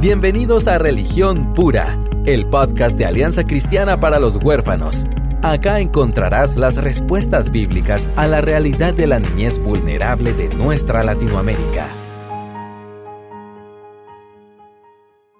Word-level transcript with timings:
Bienvenidos 0.00 0.68
a 0.68 0.78
Religión 0.78 1.54
Pura, 1.54 1.98
el 2.24 2.48
podcast 2.48 2.96
de 2.96 3.04
Alianza 3.04 3.42
Cristiana 3.42 3.98
para 3.98 4.20
los 4.20 4.36
Huérfanos. 4.36 5.06
Acá 5.42 5.80
encontrarás 5.80 6.56
las 6.56 6.76
respuestas 6.76 7.50
bíblicas 7.50 8.08
a 8.14 8.28
la 8.28 8.40
realidad 8.40 8.94
de 8.94 9.08
la 9.08 9.18
niñez 9.18 9.58
vulnerable 9.58 10.34
de 10.34 10.50
nuestra 10.50 11.02
Latinoamérica. 11.02 11.88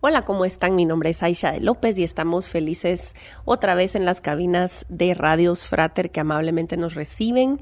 Hola, 0.01 0.23
¿cómo 0.23 0.45
están? 0.45 0.75
Mi 0.75 0.87
nombre 0.87 1.11
es 1.11 1.23
Aisha 1.23 1.53
de 1.53 1.61
López 1.61 1.97
y 1.97 2.03
estamos 2.03 2.49
felices 2.49 3.15
otra 3.45 3.77
vez 3.77 3.95
en 3.95 4.05
las 4.05 4.21
cabinas 4.21 4.85
de 4.89 5.15
Radios 5.15 5.67
Frater 5.67 6.11
que 6.11 6.19
amablemente 6.19 6.77
nos 6.77 6.97
reciben. 6.97 7.61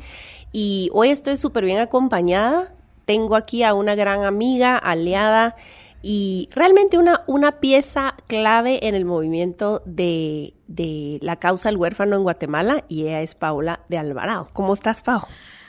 Y 0.50 0.88
hoy 0.94 1.10
estoy 1.10 1.36
súper 1.36 1.66
bien 1.66 1.78
acompañada. 1.78 2.74
Tengo 3.04 3.36
aquí 3.36 3.64
a 3.64 3.74
una 3.74 3.94
gran 3.94 4.24
amiga, 4.24 4.78
aliada 4.78 5.56
y 6.02 6.48
realmente 6.52 6.98
una, 6.98 7.22
una 7.26 7.60
pieza 7.60 8.14
clave 8.26 8.86
en 8.86 8.94
el 8.94 9.04
movimiento 9.04 9.82
de, 9.84 10.54
de 10.66 11.18
la 11.22 11.36
causa 11.36 11.68
del 11.68 11.78
huérfano 11.78 12.16
en 12.16 12.22
Guatemala 12.22 12.84
y 12.88 13.02
ella 13.02 13.22
es 13.22 13.34
Paula 13.34 13.80
de 13.88 13.98
Alvarado. 13.98 14.48
¿Cómo 14.52 14.74
estás, 14.74 15.02
Pau? 15.02 15.22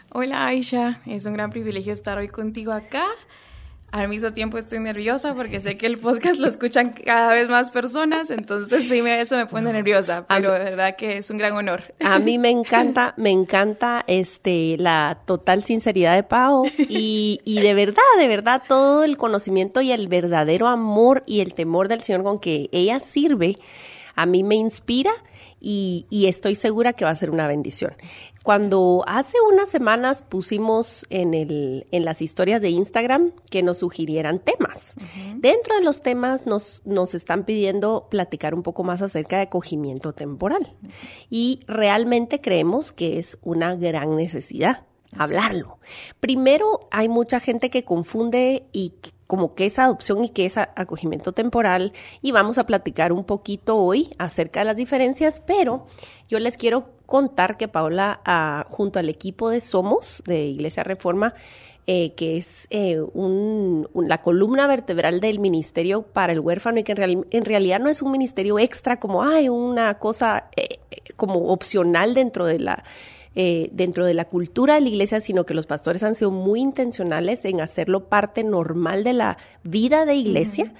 Hola, 0.09 0.47
Aisha. 0.47 0.99
Es 1.05 1.25
un 1.25 1.33
gran 1.33 1.49
privilegio 1.49 1.93
estar 1.93 2.17
hoy 2.17 2.27
contigo 2.27 2.71
acá 2.71 3.03
al 3.91 4.09
mismo 4.09 4.31
tiempo 4.31 4.57
estoy 4.57 4.79
nerviosa 4.79 5.33
porque 5.33 5.59
sé 5.59 5.77
que 5.77 5.85
el 5.85 5.97
podcast 5.97 6.39
lo 6.39 6.47
escuchan 6.47 6.91
cada 6.91 7.33
vez 7.33 7.47
más 7.47 7.71
personas, 7.71 8.29
entonces 8.29 8.87
sí, 8.87 9.01
eso 9.05 9.37
me 9.37 9.45
pone 9.45 9.71
nerviosa, 9.71 10.25
pero 10.27 10.51
de 10.51 10.59
verdad 10.59 10.95
que 10.97 11.17
es 11.17 11.29
un 11.29 11.37
gran 11.37 11.53
honor. 11.53 11.95
A 12.03 12.19
mí 12.19 12.37
me 12.37 12.49
encanta, 12.49 13.13
me 13.17 13.31
encanta 13.31 14.03
este 14.07 14.75
la 14.77 15.19
total 15.25 15.63
sinceridad 15.63 16.15
de 16.15 16.23
Pau 16.23 16.65
y, 16.77 17.39
y 17.45 17.61
de 17.61 17.73
verdad, 17.73 18.03
de 18.17 18.27
verdad, 18.27 18.61
todo 18.67 19.03
el 19.03 19.17
conocimiento 19.17 19.81
y 19.81 19.91
el 19.91 20.07
verdadero 20.07 20.67
amor 20.67 21.23
y 21.25 21.39
el 21.39 21.53
temor 21.53 21.87
del 21.87 22.01
Señor 22.01 22.23
con 22.23 22.39
que 22.39 22.69
ella 22.73 22.99
sirve, 22.99 23.57
a 24.17 24.25
mí 24.25 24.43
me 24.43 24.55
inspira 24.55 25.11
y, 25.61 26.05
y, 26.09 26.27
estoy 26.27 26.55
segura 26.55 26.93
que 26.93 27.05
va 27.05 27.11
a 27.11 27.15
ser 27.15 27.29
una 27.29 27.47
bendición. 27.47 27.93
Cuando 28.43 29.03
hace 29.07 29.37
unas 29.51 29.69
semanas 29.69 30.23
pusimos 30.23 31.05
en, 31.09 31.33
el, 31.33 31.87
en 31.91 32.05
las 32.05 32.21
historias 32.21 32.61
de 32.61 32.69
Instagram 32.69 33.31
que 33.49 33.63
nos 33.63 33.77
sugirieran 33.77 34.39
temas. 34.39 34.93
Dentro 35.35 35.75
de 35.75 35.81
los 35.81 36.01
temas 36.01 36.45
nos, 36.45 36.81
nos 36.85 37.13
están 37.13 37.43
pidiendo 37.43 38.07
platicar 38.09 38.53
un 38.53 38.63
poco 38.63 38.83
más 38.83 39.01
acerca 39.01 39.37
de 39.37 39.43
acogimiento 39.43 40.13
temporal. 40.13 40.75
Y 41.29 41.61
realmente 41.67 42.41
creemos 42.41 42.91
que 42.91 43.19
es 43.19 43.37
una 43.41 43.75
gran 43.75 44.15
necesidad 44.15 44.83
hablarlo. 45.17 45.79
Primero, 46.19 46.81
hay 46.91 47.09
mucha 47.09 47.39
gente 47.39 47.69
que 47.69 47.83
confunde 47.83 48.67
y 48.71 48.93
como 49.27 49.53
que 49.53 49.65
es 49.65 49.77
adopción 49.77 50.23
y 50.23 50.29
que 50.29 50.45
es 50.45 50.57
acogimiento 50.57 51.33
temporal 51.33 51.93
y 52.21 52.31
vamos 52.31 52.57
a 52.57 52.65
platicar 52.65 53.11
un 53.11 53.25
poquito 53.25 53.77
hoy 53.77 54.09
acerca 54.17 54.61
de 54.61 54.65
las 54.65 54.77
diferencias, 54.77 55.41
pero 55.45 55.85
yo 56.27 56.39
les 56.39 56.57
quiero 56.57 56.89
contar 57.05 57.57
que 57.57 57.67
Paola, 57.67 58.21
ah, 58.25 58.65
junto 58.69 58.99
al 58.99 59.09
equipo 59.09 59.49
de 59.49 59.59
Somos, 59.59 60.23
de 60.25 60.45
Iglesia 60.45 60.83
Reforma, 60.83 61.33
eh, 61.89 62.13
que 62.15 62.35
es 62.35 62.67
eh, 62.69 63.01
la 63.95 64.17
columna 64.17 64.67
vertebral 64.67 65.21
del 65.21 65.39
Ministerio 65.39 66.01
para 66.01 66.33
el 66.33 66.41
Huérfano 66.41 66.79
y 66.79 66.83
que 66.83 66.91
en, 66.91 67.45
realidad 67.45 67.79
no 67.79 67.89
es 67.89 68.01
un 68.01 68.11
ministerio 68.11 68.59
extra 68.59 68.99
como, 68.99 69.23
hay 69.23 69.47
una 69.47 69.97
cosa 69.97 70.49
eh, 70.57 70.79
como 71.15 71.47
opcional 71.47 72.13
dentro 72.13 72.45
de 72.45 72.59
la 72.59 72.83
eh, 73.39 73.69
dentro 73.71 74.03
de 74.03 74.15
la 74.15 74.25
cultura 74.25 74.73
de 74.73 74.81
la 74.81 74.89
iglesia, 74.89 75.21
sino 75.21 75.45
que 75.45 75.53
los 75.53 75.67
pastores 75.67 76.01
han 76.01 76.15
sido 76.15 76.31
muy 76.31 76.59
intencionales 76.59 77.45
en 77.45 77.61
hacerlo 77.61 78.09
parte 78.09 78.43
normal 78.43 79.03
de 79.03 79.13
la 79.13 79.37
vida 79.61 80.07
de 80.07 80.15
iglesia 80.15 80.73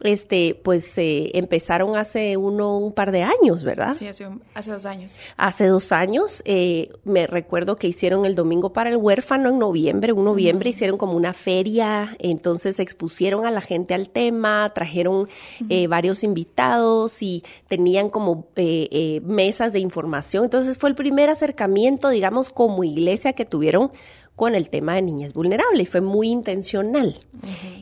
este, 0.00 0.58
pues 0.62 0.96
eh, 0.98 1.30
empezaron 1.34 1.96
hace 1.96 2.36
uno, 2.36 2.78
un 2.78 2.92
par 2.92 3.12
de 3.12 3.22
años, 3.22 3.64
¿verdad? 3.64 3.94
Sí, 3.94 4.06
hace, 4.06 4.26
hace 4.54 4.72
dos 4.72 4.86
años. 4.86 5.20
Hace 5.36 5.66
dos 5.66 5.92
años, 5.92 6.42
eh, 6.44 6.90
me 7.04 7.26
recuerdo 7.26 7.76
que 7.76 7.88
hicieron 7.88 8.24
el 8.24 8.34
Domingo 8.34 8.72
para 8.72 8.90
el 8.90 8.96
Huérfano 8.96 9.50
en 9.50 9.58
noviembre, 9.58 10.12
un 10.12 10.24
noviembre 10.24 10.70
hicieron 10.70 10.96
como 10.96 11.14
una 11.14 11.32
feria, 11.32 12.16
entonces 12.18 12.80
expusieron 12.80 13.46
a 13.46 13.50
la 13.50 13.60
gente 13.60 13.94
al 13.94 14.08
tema, 14.08 14.72
trajeron 14.74 15.28
eh, 15.68 15.86
varios 15.86 16.24
invitados 16.24 17.22
y 17.22 17.44
tenían 17.68 18.08
como 18.08 18.48
mesas 19.22 19.72
de 19.72 19.80
información, 19.80 20.44
entonces 20.44 20.78
fue 20.78 20.90
el 20.90 20.94
primer 20.94 21.30
acercamiento, 21.30 22.08
digamos, 22.08 22.50
como 22.50 22.84
iglesia 22.84 23.32
que 23.32 23.44
tuvieron 23.44 23.92
con 24.40 24.54
el 24.54 24.70
tema 24.70 24.94
de 24.94 25.02
niñez 25.02 25.34
vulnerable 25.34 25.82
y 25.82 25.84
fue 25.84 26.00
muy 26.00 26.30
intencional. 26.30 27.14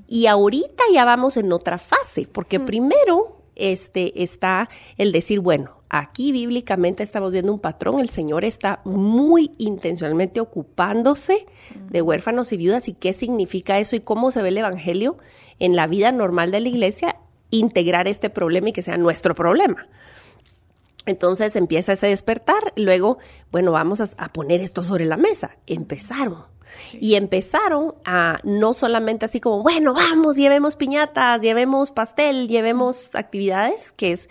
Y 0.09 0.27
ahorita 0.27 0.83
ya 0.93 1.05
vamos 1.05 1.37
en 1.37 1.53
otra 1.53 1.79
fase, 1.79 2.27
porque 2.27 2.59
primero 2.59 3.43
este, 3.55 4.25
está 4.25 4.69
el 4.97 5.13
decir, 5.13 5.39
bueno, 5.39 5.77
aquí 5.89 6.33
bíblicamente 6.33 7.05
estamos 7.05 7.31
viendo 7.31 7.53
un 7.53 7.61
patrón, 7.61 8.01
el 8.01 8.09
Señor 8.09 8.45
está 8.45 8.81
muy 8.85 9.53
intencionalmente 9.59 10.41
ocupándose 10.41 11.47
de 11.91 12.03
huérfanos 12.03 12.51
y 12.53 12.57
viudas 12.57 12.89
y 12.89 12.93
qué 12.93 13.13
significa 13.13 13.79
eso 13.79 13.95
y 13.95 14.01
cómo 14.01 14.33
se 14.33 14.43
ve 14.43 14.49
el 14.49 14.59
Evangelio 14.59 15.17
en 15.61 15.77
la 15.77 15.87
vida 15.87 16.11
normal 16.11 16.51
de 16.51 16.59
la 16.59 16.71
iglesia, 16.71 17.21
integrar 17.51 18.09
este 18.09 18.31
problema 18.31 18.71
y 18.71 18.73
que 18.73 18.83
sea 18.83 18.97
nuestro 18.97 19.37
problema. 19.37 19.87
Entonces 21.09 21.57
empieza 21.57 21.93
ese 21.93 22.09
despertar, 22.09 22.73
luego, 22.77 23.19
bueno, 23.51 23.73
vamos 23.73 24.01
a, 24.01 24.33
poner 24.33 24.61
esto 24.61 24.83
sobre 24.83 25.05
la 25.07 25.17
mesa. 25.17 25.57
Empezaron. 25.67 26.45
Y 27.01 27.15
empezaron 27.15 27.95
a 28.05 28.39
no 28.45 28.75
solamente 28.75 29.25
así 29.25 29.41
como, 29.41 29.63
bueno, 29.63 29.95
vamos, 29.95 30.37
llevemos 30.37 30.77
piñatas, 30.77 31.41
llevemos 31.41 31.91
pastel, 31.91 32.47
llevemos 32.47 33.15
actividades, 33.15 33.93
que 33.93 34.13
es 34.13 34.29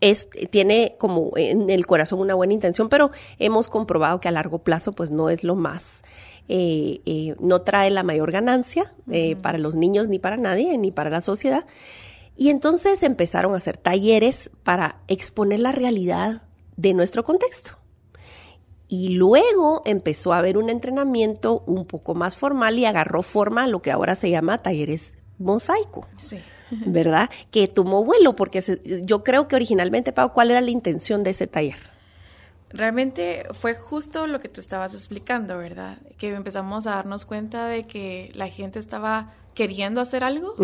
es, 0.00 0.28
tiene 0.50 0.94
como 0.98 1.32
en 1.36 1.68
el 1.70 1.86
corazón 1.86 2.20
una 2.20 2.34
buena 2.34 2.54
intención, 2.54 2.88
pero 2.88 3.10
hemos 3.38 3.68
comprobado 3.68 4.20
que 4.20 4.28
a 4.28 4.30
largo 4.30 4.58
plazo 4.58 4.92
pues 4.92 5.10
no 5.10 5.28
es 5.28 5.44
lo 5.44 5.56
más, 5.56 6.02
eh, 6.48 7.00
eh, 7.04 7.34
no 7.40 7.62
trae 7.62 7.90
la 7.90 8.02
mayor 8.02 8.30
ganancia 8.32 8.92
eh, 9.10 9.36
para 9.42 9.58
los 9.58 9.74
niños 9.74 10.08
ni 10.08 10.18
para 10.18 10.36
nadie, 10.36 10.76
ni 10.78 10.92
para 10.92 11.10
la 11.10 11.20
sociedad. 11.20 11.64
Y 12.36 12.50
entonces 12.50 13.02
empezaron 13.02 13.54
a 13.54 13.58
hacer 13.58 13.76
talleres 13.76 14.50
para 14.62 15.00
exponer 15.08 15.60
la 15.60 15.72
realidad 15.72 16.42
de 16.76 16.94
nuestro 16.94 17.24
contexto. 17.24 17.78
Y 18.88 19.10
luego 19.10 19.82
empezó 19.84 20.32
a 20.32 20.38
haber 20.38 20.58
un 20.58 20.68
entrenamiento 20.68 21.62
un 21.66 21.86
poco 21.86 22.14
más 22.14 22.36
formal 22.36 22.78
y 22.78 22.84
agarró 22.84 23.22
forma 23.22 23.64
a 23.64 23.66
lo 23.66 23.80
que 23.80 23.90
ahora 23.90 24.14
se 24.14 24.30
llama 24.30 24.62
talleres 24.62 25.14
mosaico. 25.38 26.06
Sí. 26.18 26.38
¿Verdad? 26.70 27.28
Que 27.50 27.68
tomó 27.68 28.04
vuelo, 28.04 28.34
porque 28.34 28.62
yo 29.04 29.22
creo 29.22 29.46
que 29.46 29.56
originalmente, 29.56 30.12
Pau, 30.12 30.32
¿cuál 30.32 30.50
era 30.50 30.60
la 30.62 30.70
intención 30.70 31.22
de 31.22 31.30
ese 31.30 31.46
taller? 31.46 31.76
Realmente 32.70 33.44
fue 33.52 33.74
justo 33.74 34.26
lo 34.26 34.40
que 34.40 34.48
tú 34.48 34.60
estabas 34.60 34.94
explicando, 34.94 35.58
¿verdad? 35.58 35.98
Que 36.16 36.30
empezamos 36.30 36.86
a 36.86 36.92
darnos 36.92 37.26
cuenta 37.26 37.66
de 37.66 37.84
que 37.84 38.30
la 38.34 38.48
gente 38.48 38.78
estaba 38.78 39.34
queriendo 39.54 40.00
hacer 40.00 40.24
algo, 40.24 40.54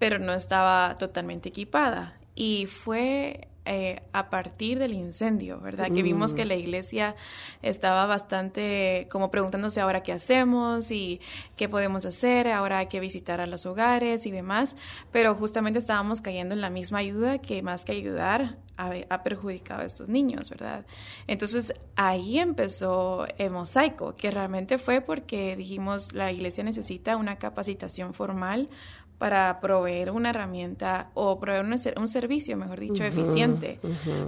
pero 0.00 0.18
no 0.18 0.32
estaba 0.32 0.96
totalmente 0.98 1.50
equipada. 1.50 2.18
Y 2.34 2.66
fue 2.66 3.48
eh, 3.66 4.02
a 4.14 4.30
partir 4.30 4.78
del 4.78 4.94
incendio, 4.94 5.60
¿verdad? 5.60 5.92
Que 5.92 6.02
vimos 6.02 6.32
que 6.32 6.46
la 6.46 6.54
iglesia 6.54 7.14
estaba 7.60 8.06
bastante 8.06 9.06
como 9.10 9.30
preguntándose 9.30 9.82
ahora 9.82 10.02
qué 10.02 10.12
hacemos 10.12 10.90
y 10.90 11.20
qué 11.56 11.68
podemos 11.68 12.06
hacer, 12.06 12.48
ahora 12.48 12.78
hay 12.78 12.86
que 12.86 12.98
visitar 12.98 13.42
a 13.42 13.46
los 13.46 13.66
hogares 13.66 14.24
y 14.24 14.30
demás, 14.30 14.76
pero 15.12 15.34
justamente 15.34 15.78
estábamos 15.78 16.22
cayendo 16.22 16.54
en 16.54 16.62
la 16.62 16.70
misma 16.70 16.98
ayuda 16.98 17.38
que 17.38 17.62
más 17.62 17.84
que 17.84 17.92
ayudar 17.92 18.56
ha, 18.78 19.22
perjudicado 19.22 19.82
a 19.82 19.84
estos 19.84 20.08
niños, 20.08 20.48
¿verdad? 20.48 20.86
Entonces 21.26 21.74
ahí 21.96 22.38
empezó 22.38 23.26
el 23.36 23.50
mosaico, 23.50 24.16
que 24.16 24.30
realmente 24.30 24.78
fue 24.78 25.02
porque 25.02 25.54
dijimos 25.54 26.12
la 26.12 26.32
iglesia 26.32 26.64
necesita 26.64 27.16
una 27.16 27.36
capacitación 27.36 28.14
formal 28.14 28.70
para 29.20 29.60
proveer 29.60 30.12
una 30.12 30.30
herramienta 30.30 31.10
o 31.12 31.38
proveer 31.38 31.66
un, 31.66 32.08
servicio, 32.08 32.56
mejor 32.56 32.80
dicho, 32.80 33.04
eficiente. 33.04 33.78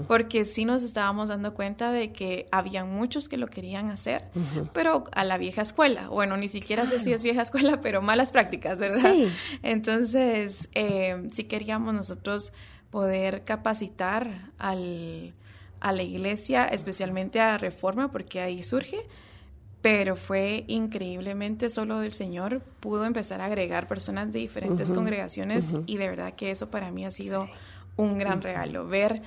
Porque 0.07 0.45
sí 0.45 0.67
nos 0.67 0.83
estábamos 0.83 1.31
dando 1.31 1.55
cuenta 1.55 1.91
de 1.91 2.13
que 2.13 2.47
había 2.53 2.85
muchos 2.85 3.31
que 3.31 3.39
lo 3.39 3.47
querían 3.47 3.89
hacer, 3.89 4.27
pero 4.75 5.05
a 5.13 5.25
la 5.25 5.39
vieja 5.39 5.63
escuela. 5.63 6.09
Bueno, 6.09 6.37
ni 6.37 6.47
siquiera 6.47 6.85
sé 6.85 7.01
si 7.01 7.11
es 7.15 7.23
vieja 7.23 7.41
escuela, 7.41 7.81
pero 7.81 8.03
malas 8.03 8.33
prácticas, 8.33 8.79
¿verdad? 8.79 9.15
Sí. 9.15 9.33
Entonces, 9.63 10.69
eh, 10.75 11.27
sí 11.33 11.45
queríamos 11.45 11.95
nosotros 11.95 12.53
poder 12.91 13.45
capacitar 13.45 14.51
al, 14.59 15.33
a 15.81 15.93
la 15.93 16.03
iglesia, 16.03 16.67
especialmente 16.67 17.41
a 17.41 17.57
Reforma, 17.57 18.13
porque 18.13 18.43
ahí 18.43 18.63
surge 18.63 18.99
pero 19.83 20.15
fue 20.15 20.65
increíblemente 20.69 21.69
solo 21.69 21.99
del 21.99 22.13
Señor, 22.13 22.63
pudo 22.79 23.05
empezar 23.05 23.41
a 23.41 23.47
agregar 23.47 23.89
personas 23.89 24.33
de 24.33 24.39
diferentes 24.39 24.93
congregaciones 24.93 25.73
y 25.87 25.97
de 25.97 26.09
verdad 26.09 26.35
que 26.35 26.53
eso 26.53 26.71
para 26.71 26.93
mí 26.93 27.05
ha 27.05 27.11
sido 27.11 27.47
un 27.97 28.17
gran 28.17 28.41
regalo, 28.41 28.87
ver 28.87 29.23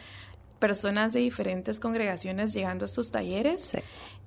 personas 0.59 1.11
de 1.11 1.19
diferentes 1.19 1.81
congregaciones 1.81 2.53
llegando 2.53 2.85
a 2.85 2.87
estos 2.87 3.11
talleres 3.11 3.73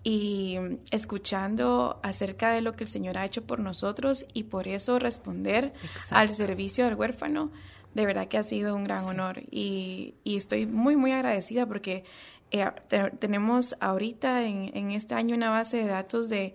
y 0.04 0.58
escuchando 0.90 1.98
acerca 2.02 2.50
de 2.52 2.60
lo 2.60 2.74
que 2.74 2.84
el 2.84 2.88
Señor 2.88 3.16
ha 3.16 3.24
hecho 3.24 3.44
por 3.44 3.58
nosotros 3.58 4.26
y 4.34 4.44
por 4.44 4.68
eso 4.68 4.98
responder 4.98 5.72
al 6.10 6.28
servicio 6.28 6.84
del 6.84 6.94
huérfano 6.94 7.50
de 7.94 8.04
verdad 8.04 8.28
que 8.28 8.38
ha 8.38 8.42
sido 8.42 8.76
un 8.76 8.84
gran 8.84 9.02
honor 9.06 9.42
y, 9.50 10.14
y, 10.22 10.36
estoy 10.36 10.66
muy, 10.66 10.94
muy 10.94 11.10
agradecida 11.10 11.66
porque 11.66 12.04
eh, 12.50 12.70
tenemos 13.18 13.76
ahorita 13.80 14.46
en, 14.46 14.70
en, 14.74 14.90
este 14.90 15.14
año 15.14 15.34
una 15.34 15.50
base 15.50 15.78
de 15.78 15.86
datos 15.86 16.28
de 16.28 16.54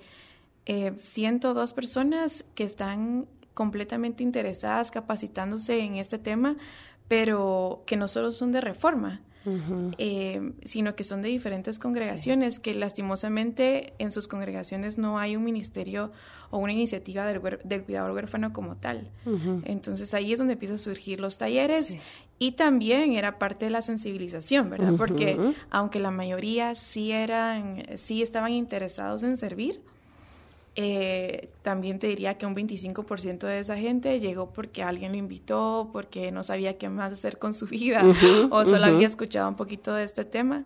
eh, 0.66 0.94
102 0.98 1.74
personas 1.74 2.46
que 2.56 2.64
están 2.64 3.28
completamente 3.54 4.24
interesadas 4.24 4.92
capacitándose 4.92 5.80
en 5.80 5.98
este 5.98 6.18
tema, 6.18 6.56
pero 7.08 7.84
que 7.86 7.98
no 7.98 8.08
solo 8.08 8.32
son 8.32 8.52
de 8.52 8.62
reforma, 8.62 9.22
eh, 9.98 10.54
sino 10.64 10.96
que 10.96 11.04
son 11.04 11.22
de 11.22 11.28
diferentes 11.28 11.78
congregaciones, 11.78 12.60
que 12.60 12.74
lastimosamente 12.74 13.94
en 14.00 14.12
sus 14.12 14.30
congregaciones 14.30 14.98
no 14.98 15.20
hay 15.20 15.36
un 15.36 15.44
ministerio 15.44 16.14
o 16.50 16.60
una 16.60 16.72
iniciativa 16.72 17.26
del, 17.26 17.42
del 17.64 17.84
cuidador 17.84 18.12
huérfano 18.12 18.54
como 18.54 18.78
tal. 18.78 19.12
Entonces 19.66 20.14
ahí 20.14 20.32
es 20.32 20.40
donde 20.40 20.54
empiezan 20.54 20.76
a 20.76 20.80
surgir 20.80 21.20
los 21.20 21.38
talleres 21.38 21.98
y 22.44 22.52
también 22.52 23.14
era 23.14 23.40
parte 23.40 23.64
de 23.64 23.72
la 23.72 23.82
sensibilización, 23.82 24.70
¿verdad? 24.70 24.96
Porque 24.98 25.40
aunque 25.70 26.02
la 26.02 26.12
mayoría 26.12 26.76
sí 26.76 27.14
eran, 27.14 27.86
sí 27.96 28.22
estaban 28.22 28.52
interesados 28.52 29.24
en 29.24 29.38
servir, 29.38 29.80
eh, 30.76 31.52
también 31.62 32.00
te 32.00 32.08
diría 32.08 32.38
que 32.38 32.46
un 32.46 32.54
25% 32.54 33.48
de 33.48 33.60
esa 33.60 33.78
gente 33.78 34.20
llegó 34.20 34.52
porque 34.52 34.84
alguien 34.84 35.14
lo 35.14 35.18
invitó, 35.20 35.90
porque 35.94 36.34
no 36.34 36.44
sabía 36.44 36.78
qué 36.78 36.90
más 36.90 37.14
hacer 37.14 37.40
con 37.40 37.54
su 37.54 37.66
vida 37.66 38.04
o 38.50 38.66
solo 38.66 38.88
había 38.88 39.08
escuchado 39.08 39.48
un 39.48 39.56
poquito 39.56 39.94
de 39.94 40.04
este 40.04 40.26
tema. 40.26 40.66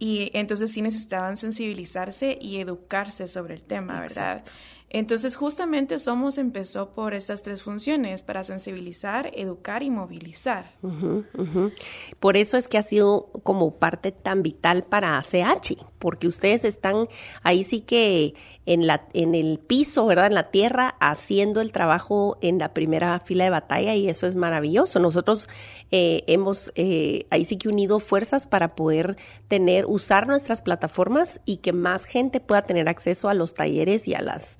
Y 0.00 0.32
entonces 0.34 0.72
sí 0.72 0.82
necesitaban 0.82 1.36
sensibilizarse 1.36 2.36
y 2.40 2.58
educarse 2.58 3.28
sobre 3.28 3.54
el 3.54 3.62
tema, 3.62 4.00
¿verdad? 4.00 4.42
Entonces, 4.94 5.34
justamente 5.34 5.98
Somos 5.98 6.38
empezó 6.38 6.90
por 6.90 7.14
estas 7.14 7.42
tres 7.42 7.62
funciones, 7.62 8.22
para 8.22 8.44
sensibilizar, 8.44 9.28
educar 9.34 9.82
y 9.82 9.90
movilizar. 9.90 10.70
Por 12.20 12.36
eso 12.36 12.56
es 12.56 12.68
que 12.68 12.78
ha 12.78 12.82
sido 12.82 13.28
como 13.42 13.74
parte 13.74 14.12
tan 14.12 14.44
vital 14.44 14.84
para 14.84 15.18
ACH, 15.18 15.72
porque 15.98 16.28
ustedes 16.28 16.64
están 16.64 17.08
ahí 17.42 17.64
sí 17.64 17.80
que 17.80 18.34
en, 18.66 18.86
la, 18.86 19.08
en 19.14 19.34
el 19.34 19.58
piso, 19.58 20.06
¿verdad? 20.06 20.26
En 20.26 20.34
la 20.34 20.52
tierra, 20.52 20.94
haciendo 21.00 21.60
el 21.60 21.72
trabajo 21.72 22.38
en 22.40 22.60
la 22.60 22.72
primera 22.72 23.18
fila 23.18 23.42
de 23.42 23.50
batalla 23.50 23.96
y 23.96 24.08
eso 24.08 24.28
es 24.28 24.36
maravilloso. 24.36 25.00
Nosotros 25.00 25.48
eh, 25.90 26.22
hemos 26.28 26.72
eh, 26.76 27.26
ahí 27.30 27.44
sí 27.44 27.56
que 27.56 27.68
unido 27.68 27.98
fuerzas 27.98 28.46
para 28.46 28.68
poder 28.68 29.16
tener, 29.48 29.86
usar 29.86 30.28
nuestras 30.28 30.62
plataformas 30.62 31.40
y 31.44 31.56
que 31.56 31.72
más 31.72 32.04
gente 32.04 32.38
pueda 32.38 32.62
tener 32.62 32.88
acceso 32.88 33.28
a 33.28 33.34
los 33.34 33.54
talleres 33.54 34.06
y 34.06 34.14
a 34.14 34.22
las 34.22 34.56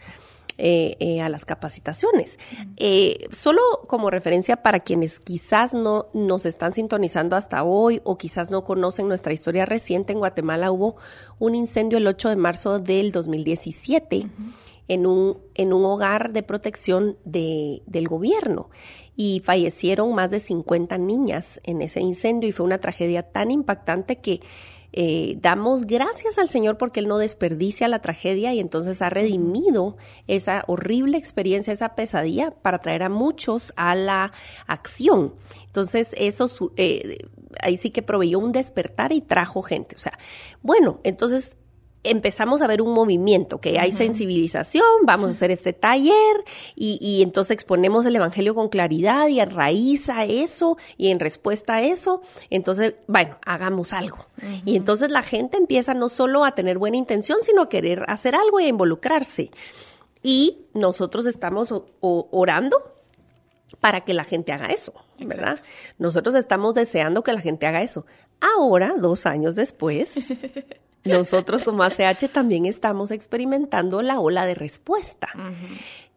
eh, 0.57 0.97
eh, 1.01 1.21
a 1.21 1.29
las 1.29 1.45
capacitaciones. 1.45 2.39
Eh, 2.77 3.27
solo 3.33 3.61
como 3.89 4.09
referencia 4.09 4.57
para 4.57 4.81
quienes 4.81 5.19
quizás 5.19 5.75
no 5.75 6.07
nos 6.15 6.47
están 6.47 6.73
sintonizando 6.73 7.35
hasta 7.35 7.65
hoy 7.65 8.01
o 8.05 8.17
quizás 8.17 8.53
no 8.53 8.63
conocen 8.63 9.09
nuestra 9.09 9.33
historia 9.33 9.67
reciente, 9.67 10.13
en 10.13 10.21
Guatemala 10.21 10.71
hubo 10.71 10.97
un 11.41 11.57
incendio 11.57 11.99
el 11.99 12.07
8 12.07 12.29
de 12.29 12.37
marzo 12.37 12.79
del 12.79 13.11
2017 13.11 14.29
en, 14.87 15.07
un, 15.07 15.39
en 15.55 15.73
un 15.73 15.85
hogar 15.85 16.33
de 16.33 16.43
protección 16.43 17.17
de, 17.25 17.83
del 17.87 18.07
gobierno 18.07 18.71
y 19.17 19.41
fallecieron 19.45 20.15
más 20.15 20.31
de 20.31 20.41
50 20.41 20.99
niñas 20.99 21.61
en 21.65 21.83
ese 21.83 22.01
incendio 22.01 22.49
y 22.49 22.53
fue 22.53 22.67
una 22.67 22.79
tragedia 22.79 23.23
tan 23.23 23.51
impactante 23.51 24.17
que 24.17 24.41
eh, 24.97 25.37
damos 25.41 25.87
gracias 25.89 26.39
al 26.39 26.49
Señor 26.49 26.79
porque 26.79 27.01
Él 27.01 27.09
no 27.09 27.19
desperdicia 27.19 27.89
la 27.89 28.01
tragedia 28.01 28.55
y 28.55 28.61
entonces 28.61 29.03
ha 29.03 29.11
redimido 29.11 29.97
esa 30.29 30.63
horrible 30.69 31.19
experiencia, 31.19 31.73
esa 31.73 31.97
pesadilla 31.97 32.53
para 32.53 32.79
traer 32.79 33.03
a 33.03 33.09
muchos 33.09 33.73
a 33.75 33.97
la 33.97 34.33
acción. 34.69 35.35
Entonces 35.67 36.11
eso 36.17 36.49
eh, 36.77 37.19
ahí 37.61 37.77
sí 37.77 37.91
que 37.91 38.03
proveyó 38.03 38.39
un 38.39 38.53
despertar 38.53 39.13
y 39.13 39.21
trajo 39.21 39.63
gente. 39.63 39.97
O 39.97 39.99
sea, 39.99 40.17
bueno, 40.63 41.01
entonces 41.03 41.57
empezamos 42.05 42.63
a 42.63 42.67
ver 42.67 42.83
un 42.83 42.95
movimiento, 42.95 43.61
que 43.61 43.79
hay 43.79 43.93
sensibilización, 43.93 44.85
vamos 45.05 45.29
a 45.29 45.31
hacer 45.31 45.51
este 45.51 45.73
taller 45.73 46.15
y, 46.77 46.99
y, 47.01 47.23
entonces 47.23 47.53
exponemos 47.53 48.07
el 48.07 48.17
Evangelio 48.17 48.55
con 48.55 48.69
claridad 48.69 49.29
y 49.29 49.41
a 49.41 49.47
raíz 49.47 50.09
a 50.09 50.25
eso 50.25 50.77
y 50.97 51.09
en 51.09 51.19
respuesta 51.19 51.77
a 51.77 51.83
eso, 51.83 52.23
entonces, 52.51 52.95
bueno, 53.07 53.39
hagamos 53.45 53.93
algo. 53.93 54.19
Y 54.65 54.77
entonces 54.77 55.11
la 55.11 55.23
gente 55.23 55.57
empieza 55.57 55.95
no 55.95 56.09
solo 56.09 56.45
a 56.45 56.53
tener 56.53 56.79
buena 56.79 56.97
intención, 56.97 57.39
sino 57.43 57.63
a 57.63 57.69
querer 57.69 58.05
hacer 58.09 58.35
algo 58.35 58.61
y 58.61 58.65
a 58.65 58.69
involucrarse. 58.69 59.51
Y 60.23 60.67
nosotros 60.73 61.27
estamos 61.27 61.73
orando 62.01 62.95
para 63.81 64.03
que 64.03 64.15
la 64.15 64.25
gente 64.25 64.53
haga 64.53 64.67
eso, 64.69 64.95
¿verdad? 65.19 65.61
Nosotros 65.99 66.35
estamos 66.35 66.75
deseando 66.75 67.23
que 67.23 67.33
la 67.33 67.41
gente 67.41 67.67
haga 67.67 67.83
eso. 67.83 68.07
Ahora, 68.41 68.95
dos 68.99 69.27
años 69.27 69.55
después, 69.55 70.15
nosotros 71.05 71.63
como 71.63 71.83
ACH 71.83 72.31
también 72.33 72.67
estamos 72.67 73.11
experimentando 73.11 74.03
la 74.03 74.21
ola 74.21 74.47
de 74.47 74.55
respuesta. 74.55 75.29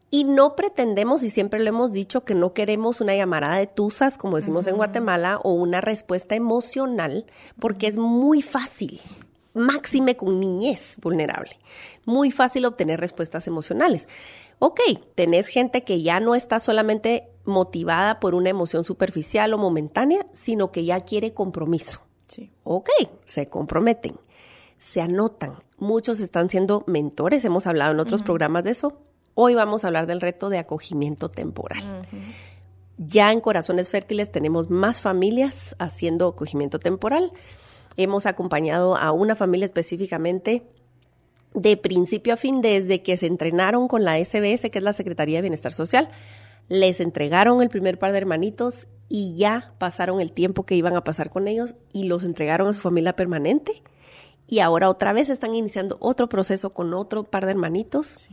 Y 0.10 0.24
no 0.24 0.56
pretendemos, 0.56 1.24
y 1.24 1.30
siempre 1.30 1.60
lo 1.60 1.68
hemos 1.68 1.92
dicho, 1.92 2.24
que 2.24 2.34
no 2.34 2.52
queremos 2.52 3.02
una 3.02 3.16
llamarada 3.16 3.58
de 3.58 3.68
tusas, 3.68 4.18
como 4.18 4.38
decimos 4.38 4.66
en 4.68 4.78
Guatemala, 4.78 5.38
o 5.44 5.52
una 5.52 5.82
respuesta 5.82 6.36
emocional, 6.36 7.26
porque 7.60 7.88
es 7.88 7.98
muy 7.98 8.42
fácil, 8.42 9.02
máxime 9.54 10.16
con 10.16 10.40
niñez 10.40 10.96
vulnerable, 11.02 11.58
muy 12.06 12.32
fácil 12.32 12.66
obtener 12.66 13.02
respuestas 13.02 13.48
emocionales. 13.48 14.08
Ok, 14.60 14.80
tenés 15.14 15.48
gente 15.48 15.84
que 15.84 16.02
ya 16.02 16.22
no 16.22 16.36
está 16.36 16.60
solamente 16.60 17.28
motivada 17.44 18.22
por 18.22 18.34
una 18.34 18.50
emoción 18.50 18.86
superficial 18.86 19.54
o 19.54 19.58
momentánea, 19.58 20.26
sino 20.32 20.72
que 20.72 20.86
ya 20.86 21.02
quiere 21.02 21.34
compromiso. 21.34 22.00
Sí. 22.28 22.50
Ok, 22.64 22.90
se 23.26 23.48
comprometen 23.48 24.16
se 24.78 25.02
anotan. 25.02 25.56
Muchos 25.78 26.20
están 26.20 26.50
siendo 26.50 26.84
mentores, 26.88 27.46
hemos 27.46 27.68
hablado 27.68 27.94
en 27.94 28.00
otros 28.00 28.22
programas 28.22 28.64
de 28.64 28.72
eso. 28.72 29.02
Hoy 29.34 29.54
vamos 29.54 29.84
a 29.84 29.88
hablar 29.88 30.08
del 30.08 30.22
reto 30.22 30.50
de 30.50 30.58
acogimiento 30.58 31.30
temporal. 31.30 32.08
Ya 32.98 33.32
en 33.32 33.40
Corazones 33.40 33.92
Fértiles 33.92 34.32
tenemos 34.32 34.72
más 34.72 35.02
familias 35.02 35.76
haciendo 35.78 36.28
acogimiento 36.30 36.80
temporal. 36.80 37.32
Hemos 37.96 38.26
acompañado 38.26 38.98
a 38.98 39.12
una 39.12 39.36
familia 39.36 39.66
específicamente 39.66 40.64
de 41.54 41.78
principio 41.78 42.34
a 42.34 42.38
fin 42.38 42.62
desde 42.62 43.04
que 43.04 43.18
se 43.18 43.28
entrenaron 43.28 43.88
con 43.88 44.04
la 44.04 44.18
SBS, 44.18 44.70
que 44.72 44.80
es 44.80 44.84
la 44.84 44.94
Secretaría 44.94 45.38
de 45.38 45.44
Bienestar 45.44 45.74
Social. 45.74 46.10
Les 46.70 47.00
entregaron 47.00 47.62
el 47.62 47.70
primer 47.70 48.00
par 48.00 48.12
de 48.12 48.18
hermanitos 48.18 48.88
y 49.10 49.36
ya 49.36 49.74
pasaron 49.78 50.20
el 50.20 50.32
tiempo 50.32 50.66
que 50.66 50.76
iban 50.76 50.96
a 50.96 51.04
pasar 51.04 51.30
con 51.30 51.48
ellos 51.48 51.76
y 51.94 52.04
los 52.04 52.24
entregaron 52.24 52.68
a 52.68 52.74
su 52.74 52.80
familia 52.80 53.14
permanente 53.14 53.84
y 54.48 54.60
ahora 54.60 54.90
otra 54.90 55.14
vez 55.14 55.30
están 55.30 55.54
iniciando 55.54 55.98
otro 56.00 56.30
proceso 56.30 56.70
con 56.70 56.94
otro 56.94 57.24
par 57.24 57.46
de 57.46 57.52
hermanitos. 57.52 58.30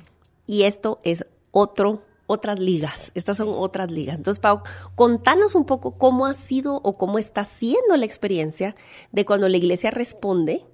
Y 0.47 0.63
esto 0.63 1.01
es 1.03 1.27
otro 1.51 2.03
otras 2.27 2.59
ligas, 2.59 3.13
estas 3.15 3.37
son 3.37 3.49
otras 3.51 3.91
ligas. 3.91 4.17
Entonces, 4.17 4.41
Pau, 4.41 4.63
contanos 4.95 5.55
un 5.55 5.67
poco 5.67 5.99
cómo 5.99 6.27
ha 6.27 6.35
sido 6.35 6.81
o 6.83 6.97
cómo 6.97 7.19
está 7.19 7.45
siendo 7.45 7.97
la 7.97 8.07
experiencia 8.07 8.75
de 9.13 9.25
cuando 9.25 9.49
la 9.49 9.57
iglesia 9.57 9.91
responde 9.91 10.65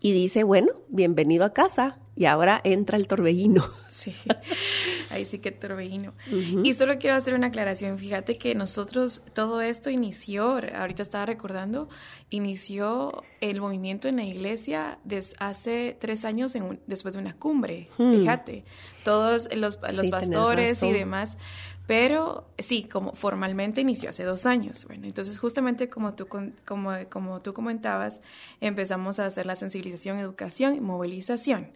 y 0.00 0.12
dice, 0.12 0.42
bueno, 0.42 0.72
bienvenido 0.88 1.44
a 1.44 1.52
casa, 1.52 1.98
y 2.20 2.26
ahora 2.26 2.60
entra 2.64 2.98
el 2.98 3.08
torbellino. 3.08 3.64
Sí, 3.90 4.14
ahí 5.10 5.26
sí 5.26 5.40
que 5.40 5.50
torbellino. 5.50 6.14
Y 6.62 6.72
solo 6.72 6.96
quiero 6.98 7.16
hacer 7.16 7.34
una 7.34 7.48
aclaración. 7.48 7.98
Fíjate 7.98 8.38
que 8.38 8.54
nosotros, 8.54 9.22
todo 9.34 9.60
esto 9.60 9.90
inició, 9.90 10.58
ahorita 10.74 11.02
estaba 11.02 11.26
recordando, 11.26 11.90
inició 12.30 13.24
el 13.42 13.60
movimiento 13.60 14.08
en 14.08 14.16
la 14.16 14.24
iglesia 14.24 14.98
hace 15.38 15.98
tres 16.00 16.24
años 16.24 16.56
después 16.86 17.12
de 17.12 17.20
una 17.20 17.36
cumbre. 17.36 17.88
Hmm. 17.98 18.20
Fíjate, 18.20 18.64
todos 19.04 19.54
los, 19.54 19.78
los 19.92 20.08
pastores 20.08 20.82
y 20.82 20.92
demás. 20.92 21.36
Pero 21.86 22.48
sí, 22.56 22.84
como 22.84 23.12
formalmente 23.14 23.82
inició 23.82 24.10
hace 24.10 24.24
dos 24.24 24.46
años. 24.46 24.86
Bueno, 24.86 25.06
entonces 25.08 25.38
justamente 25.38 25.90
como 25.90 26.14
tú, 26.14 26.26
como, 26.64 26.92
como 27.10 27.42
tú 27.42 27.52
comentabas, 27.52 28.20
empezamos 28.60 29.18
a 29.18 29.26
hacer 29.26 29.44
la 29.44 29.56
sensibilización, 29.56 30.18
educación 30.18 30.76
y 30.76 30.80
movilización. 30.80 31.72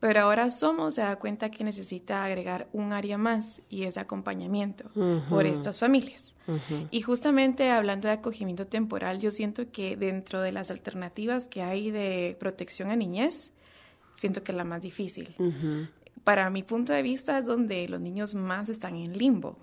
Pero 0.00 0.20
ahora 0.20 0.50
Somos 0.50 0.94
se 0.94 1.00
da 1.00 1.16
cuenta 1.16 1.50
que 1.50 1.64
necesita 1.64 2.24
agregar 2.24 2.68
un 2.72 2.92
área 2.92 3.18
más 3.18 3.60
y 3.68 3.82
es 3.82 3.96
acompañamiento 3.98 4.90
por 5.28 5.44
estas 5.44 5.80
familias. 5.80 6.34
Y 6.90 7.02
justamente 7.02 7.70
hablando 7.70 8.08
de 8.08 8.14
acogimiento 8.14 8.66
temporal, 8.66 9.18
yo 9.18 9.30
siento 9.30 9.70
que 9.72 9.96
dentro 9.96 10.40
de 10.40 10.52
las 10.52 10.70
alternativas 10.70 11.46
que 11.46 11.62
hay 11.62 11.90
de 11.90 12.36
protección 12.38 12.90
a 12.90 12.96
niñez, 12.96 13.52
siento 14.14 14.42
que 14.42 14.52
es 14.52 14.56
la 14.56 14.64
más 14.64 14.82
difícil. 14.82 15.34
Para 16.22 16.48
mi 16.50 16.62
punto 16.62 16.92
de 16.92 17.02
vista 17.02 17.38
es 17.38 17.44
donde 17.44 17.88
los 17.88 18.00
niños 18.00 18.34
más 18.34 18.68
están 18.68 18.94
en 18.96 19.18
limbo, 19.18 19.58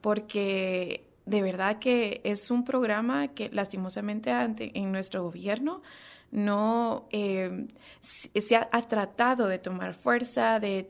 porque 0.00 1.04
de 1.26 1.42
verdad 1.42 1.78
que 1.78 2.20
es 2.24 2.50
un 2.50 2.64
programa 2.64 3.28
que 3.28 3.50
lastimosamente 3.50 4.30
en 4.74 4.90
nuestro 4.90 5.22
gobierno 5.22 5.82
no 6.30 7.08
eh, 7.10 7.68
se 8.00 8.56
ha, 8.56 8.68
tratado 8.88 9.48
de 9.48 9.58
tomar 9.58 9.94
fuerza, 9.94 10.60
de, 10.60 10.84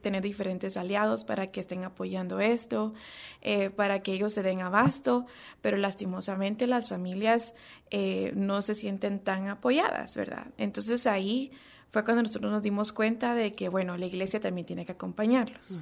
tener 0.00 0.22
diferentes 0.22 0.76
aliados 0.76 1.24
para 1.24 1.50
que 1.50 1.60
estén 1.60 1.84
apoyando 1.84 2.40
esto, 2.40 2.92
eh, 3.40 3.70
para 3.70 4.02
que 4.02 4.12
ellos 4.12 4.34
se 4.34 4.42
den 4.42 4.60
abasto, 4.60 5.26
pero 5.60 5.76
lastimosamente 5.76 6.66
las 6.66 6.88
familias 6.88 7.54
eh, 7.90 8.32
no 8.34 8.60
se 8.62 8.74
sienten 8.74 9.20
tan 9.20 9.48
apoyadas, 9.48 10.16
¿verdad? 10.16 10.48
Entonces 10.58 11.06
ahí 11.06 11.52
fue 11.88 12.04
cuando 12.04 12.22
nosotros 12.22 12.52
nos 12.52 12.62
dimos 12.62 12.92
cuenta 12.92 13.34
de 13.34 13.52
que, 13.52 13.68
bueno, 13.68 13.96
la 13.96 14.06
iglesia 14.06 14.40
también 14.40 14.66
tiene 14.66 14.84
que 14.84 14.92
acompañarlos. 14.92 15.76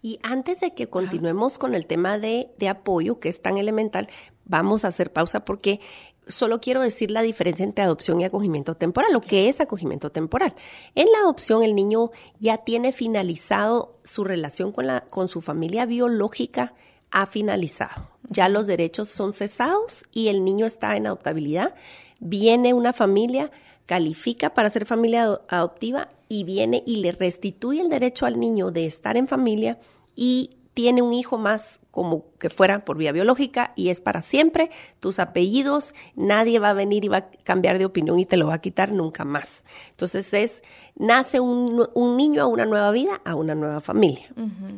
Y 0.00 0.18
antes 0.24 0.58
de 0.58 0.74
que 0.74 0.88
continuemos 0.88 1.58
con 1.58 1.76
el 1.76 1.86
tema 1.86 2.18
de, 2.18 2.48
de 2.58 2.68
apoyo, 2.68 3.20
que 3.20 3.28
es 3.28 3.40
tan 3.40 3.56
elemental, 3.56 4.08
vamos 4.44 4.84
a 4.84 4.88
hacer 4.88 5.12
pausa 5.12 5.44
porque 5.44 5.80
solo 6.26 6.60
quiero 6.60 6.80
decir 6.82 7.10
la 7.10 7.22
diferencia 7.22 7.64
entre 7.64 7.84
adopción 7.84 8.20
y 8.20 8.24
acogimiento 8.24 8.74
temporal, 8.74 9.12
lo 9.12 9.20
que 9.20 9.48
es 9.48 9.60
acogimiento 9.60 10.10
temporal. 10.10 10.54
En 10.94 11.10
la 11.10 11.18
adopción 11.18 11.62
el 11.62 11.74
niño 11.74 12.10
ya 12.38 12.58
tiene 12.58 12.92
finalizado 12.92 13.92
su 14.04 14.24
relación 14.24 14.72
con, 14.72 14.86
la, 14.86 15.02
con 15.02 15.28
su 15.28 15.40
familia 15.40 15.86
biológica, 15.86 16.74
ha 17.10 17.26
finalizado. 17.26 18.08
Ya 18.28 18.48
los 18.48 18.66
derechos 18.66 19.08
son 19.08 19.32
cesados 19.32 20.04
y 20.12 20.28
el 20.28 20.44
niño 20.44 20.66
está 20.66 20.96
en 20.96 21.06
adoptabilidad. 21.06 21.74
Viene 22.20 22.72
una 22.72 22.92
familia, 22.92 23.50
califica 23.86 24.54
para 24.54 24.70
ser 24.70 24.86
familia 24.86 25.40
adoptiva 25.48 26.08
y 26.28 26.44
viene 26.44 26.82
y 26.86 26.96
le 26.96 27.12
restituye 27.12 27.82
el 27.82 27.90
derecho 27.90 28.24
al 28.24 28.40
niño 28.40 28.70
de 28.70 28.86
estar 28.86 29.16
en 29.16 29.28
familia 29.28 29.78
y 30.16 30.50
tiene 30.72 31.02
un 31.02 31.12
hijo 31.12 31.36
más 31.36 31.81
como 31.92 32.24
que 32.38 32.50
fuera 32.50 32.84
por 32.84 32.96
vía 32.96 33.12
biológica 33.12 33.72
y 33.76 33.90
es 33.90 34.00
para 34.00 34.22
siempre, 34.22 34.70
tus 34.98 35.20
apellidos, 35.20 35.94
nadie 36.16 36.58
va 36.58 36.70
a 36.70 36.74
venir 36.74 37.04
y 37.04 37.08
va 37.08 37.18
a 37.18 37.30
cambiar 37.44 37.78
de 37.78 37.84
opinión 37.84 38.18
y 38.18 38.26
te 38.26 38.38
lo 38.38 38.48
va 38.48 38.54
a 38.54 38.60
quitar 38.60 38.90
nunca 38.92 39.24
más. 39.24 39.62
Entonces 39.90 40.32
es, 40.32 40.62
nace 40.96 41.38
un, 41.38 41.86
niño 42.16 42.42
a 42.42 42.46
una 42.46 42.64
nueva 42.64 42.90
vida, 42.90 43.20
a 43.24 43.34
una 43.34 43.54
nueva 43.54 43.80
familia. 43.80 44.26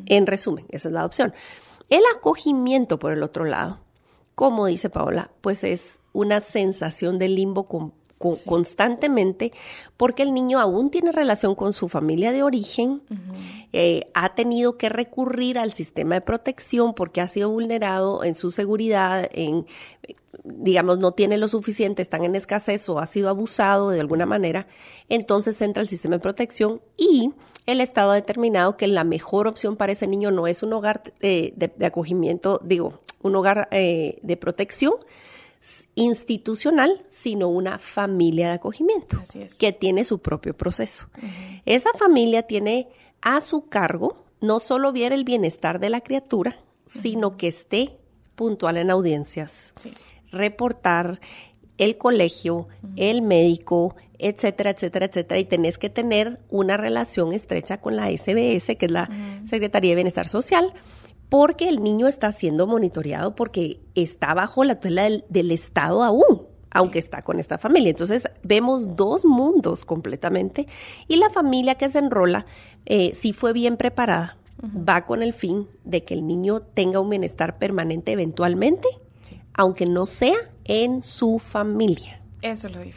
En 0.06 0.26
resumen, 0.26 0.66
esa 0.68 0.88
es 0.88 0.92
la 0.92 1.00
adopción. 1.00 1.32
El 1.88 2.02
acogimiento, 2.16 2.98
por 2.98 3.12
el 3.12 3.22
otro 3.22 3.44
lado, 3.44 3.78
como 4.34 4.66
dice 4.66 4.90
Paola, 4.90 5.30
pues 5.40 5.62
es 5.62 6.00
una 6.12 6.40
sensación 6.40 7.18
de 7.18 7.28
limbo 7.28 7.68
constantemente 8.44 9.52
porque 9.96 10.22
el 10.22 10.34
niño 10.34 10.60
aún 10.60 10.90
tiene 10.90 11.12
relación 11.12 11.54
con 11.54 11.72
su 11.72 11.88
familia 11.88 12.32
de 12.32 12.42
origen, 12.42 13.02
eh, 13.72 14.08
ha 14.14 14.34
tenido 14.34 14.76
que 14.76 14.88
recurrir 14.88 15.58
al 15.58 15.72
sistema 15.72 16.16
de 16.16 16.20
protección 16.20 16.94
porque 16.94 17.20
ha 17.20 17.28
sido 17.28 17.50
vulnerado 17.50 18.24
en 18.24 18.34
su 18.34 18.50
seguridad, 18.50 19.28
en 19.32 19.66
digamos, 20.44 20.98
no 20.98 21.12
tiene 21.12 21.38
lo 21.38 21.48
suficiente, 21.48 22.02
están 22.02 22.24
en 22.24 22.34
escasez 22.34 22.88
o 22.88 22.98
ha 22.98 23.06
sido 23.06 23.28
abusado 23.28 23.90
de 23.90 24.00
alguna 24.00 24.26
manera, 24.26 24.66
entonces 25.08 25.60
entra 25.62 25.82
el 25.82 25.88
sistema 25.88 26.16
de 26.16 26.20
protección 26.20 26.82
y 26.96 27.32
el 27.66 27.80
Estado 27.80 28.10
ha 28.10 28.14
determinado 28.14 28.76
que 28.76 28.86
la 28.86 29.04
mejor 29.04 29.46
opción 29.46 29.76
para 29.76 29.92
ese 29.92 30.06
niño 30.06 30.30
no 30.30 30.46
es 30.46 30.62
un 30.62 30.72
hogar 30.74 31.14
eh, 31.20 31.54
de, 31.56 31.86
acogimiento, 31.86 32.60
digo, 32.62 33.00
un 33.22 33.36
hogar 33.36 33.68
eh, 33.70 34.18
de 34.22 34.36
protección, 34.36 34.92
institucional, 35.94 37.04
sino 37.08 37.48
una 37.48 37.78
familia 37.78 38.48
de 38.48 38.54
acogimiento 38.54 39.18
que 39.58 39.72
tiene 39.72 40.04
su 40.04 40.18
propio 40.18 40.56
proceso. 40.56 41.08
Esa 41.64 41.90
familia 41.98 42.42
tiene 42.42 42.88
a 43.22 43.40
su 43.40 43.68
cargo 43.68 44.24
no 44.40 44.60
solo 44.60 44.92
ver 44.92 45.12
el 45.12 45.24
bienestar 45.24 45.80
de 45.80 45.88
la 45.88 46.02
criatura, 46.02 46.58
sino 46.86 47.36
que 47.36 47.48
esté 47.48 47.96
puntual 48.34 48.76
en 48.76 48.90
audiencias, 48.90 49.74
reportar 50.30 51.20
el 51.78 51.96
colegio, 51.96 52.68
el 52.96 53.22
médico, 53.22 53.96
etcétera, 54.18 54.70
etcétera, 54.70 55.06
etcétera, 55.06 55.40
y 55.40 55.44
tenés 55.44 55.78
que 55.78 55.90
tener 55.90 56.40
una 56.50 56.76
relación 56.76 57.32
estrecha 57.32 57.80
con 57.80 57.96
la 57.96 58.10
SBS, 58.10 58.76
que 58.76 58.86
es 58.86 58.92
la 58.92 59.08
Secretaría 59.44 59.90
de 59.90 59.96
Bienestar 59.96 60.28
Social, 60.28 60.72
porque 61.28 61.68
el 61.68 61.82
niño 61.82 62.06
está 62.06 62.32
siendo 62.32 62.66
monitoreado 62.66 63.34
porque 63.34 63.80
está 63.94 64.34
bajo 64.34 64.64
la 64.64 64.80
tutela 64.80 65.08
del, 65.28 65.50
Estado 65.50 66.02
aún 66.02 66.46
aunque 66.76 66.98
está 66.98 67.22
con 67.22 67.38
esta 67.38 67.56
familia. 67.56 67.90
Entonces 67.90 68.28
vemos 68.42 68.96
dos 68.96 69.24
mundos 69.24 69.84
completamente 69.84 70.66
y 71.06 71.16
la 71.16 71.30
familia 71.30 71.76
que 71.76 71.88
se 71.88 72.00
enrola, 72.00 72.46
eh, 72.84 73.14
si 73.14 73.32
fue 73.32 73.52
bien 73.52 73.76
preparada, 73.76 74.38
va 74.60 75.04
con 75.04 75.22
el 75.22 75.32
fin 75.32 75.68
de 75.84 76.02
que 76.04 76.14
el 76.14 76.26
niño 76.26 76.60
tenga 76.60 77.00
un 77.00 77.10
bienestar 77.10 77.58
permanente 77.58 78.12
eventualmente, 78.12 78.88
aunque 79.52 79.86
no 79.86 80.06
sea 80.06 80.36
en 80.64 81.02
su 81.02 81.38
familia. 81.38 82.20
Eso 82.42 82.68
lo 82.68 82.80
digo. 82.80 82.96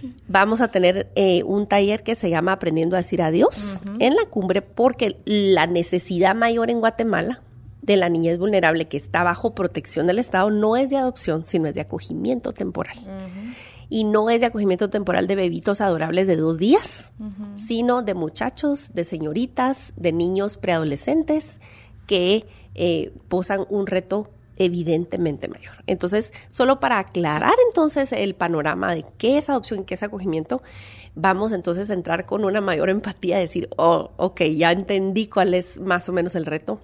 Vamos 0.28 0.60
a 0.60 0.68
tener 0.68 1.10
eh, 1.14 1.42
un 1.44 1.66
taller 1.66 2.02
que 2.02 2.14
se 2.14 2.30
llama 2.30 2.52
Aprendiendo 2.52 2.96
a 2.96 2.98
decir 2.98 3.22
adiós 3.22 3.80
en 3.98 4.16
la 4.16 4.26
cumbre 4.26 4.62
porque 4.62 5.20
la 5.24 5.66
necesidad 5.66 6.34
mayor 6.34 6.70
en 6.70 6.80
Guatemala 6.80 7.42
de 7.86 7.96
la 7.96 8.08
niñez 8.08 8.38
vulnerable 8.38 8.88
que 8.88 8.96
está 8.96 9.22
bajo 9.22 9.54
protección 9.54 10.08
del 10.08 10.18
Estado 10.18 10.50
no 10.50 10.76
es 10.76 10.90
de 10.90 10.96
adopción, 10.96 11.46
sino 11.46 11.68
es 11.68 11.74
de 11.74 11.80
acogimiento 11.80 12.52
temporal. 12.52 12.98
Y 13.88 14.02
no 14.02 14.28
es 14.28 14.40
de 14.40 14.46
acogimiento 14.46 14.90
temporal 14.90 15.28
de 15.28 15.36
bebitos 15.36 15.80
adorables 15.80 16.26
de 16.26 16.34
dos 16.34 16.58
días, 16.58 17.12
sino 17.54 18.02
de 18.02 18.14
muchachos, 18.14 18.92
de 18.92 19.04
señoritas, 19.04 19.92
de 19.96 20.10
niños 20.10 20.56
preadolescentes 20.56 21.60
que 22.08 22.46
eh, 22.74 23.12
posan 23.28 23.64
un 23.70 23.86
reto 23.86 24.30
evidentemente 24.56 25.46
mayor. 25.46 25.84
Entonces, 25.86 26.32
solo 26.50 26.80
para 26.80 26.98
aclarar 26.98 27.54
entonces 27.68 28.10
el 28.12 28.34
panorama 28.34 28.94
de 28.94 29.04
qué 29.18 29.38
es 29.38 29.48
adopción 29.48 29.80
y 29.80 29.84
qué 29.84 29.94
es 29.94 30.02
acogimiento, 30.02 30.62
vamos 31.14 31.52
entonces 31.52 31.90
a 31.90 31.94
entrar 31.94 32.26
con 32.26 32.44
una 32.44 32.60
mayor 32.60 32.90
empatía, 32.90 33.38
decir, 33.38 33.68
oh, 33.76 34.10
ok, 34.16 34.42
ya 34.56 34.72
entendí 34.72 35.28
cuál 35.28 35.54
es 35.54 35.78
más 35.78 36.08
o 36.08 36.12
menos 36.12 36.34
el 36.34 36.46
reto 36.46 36.80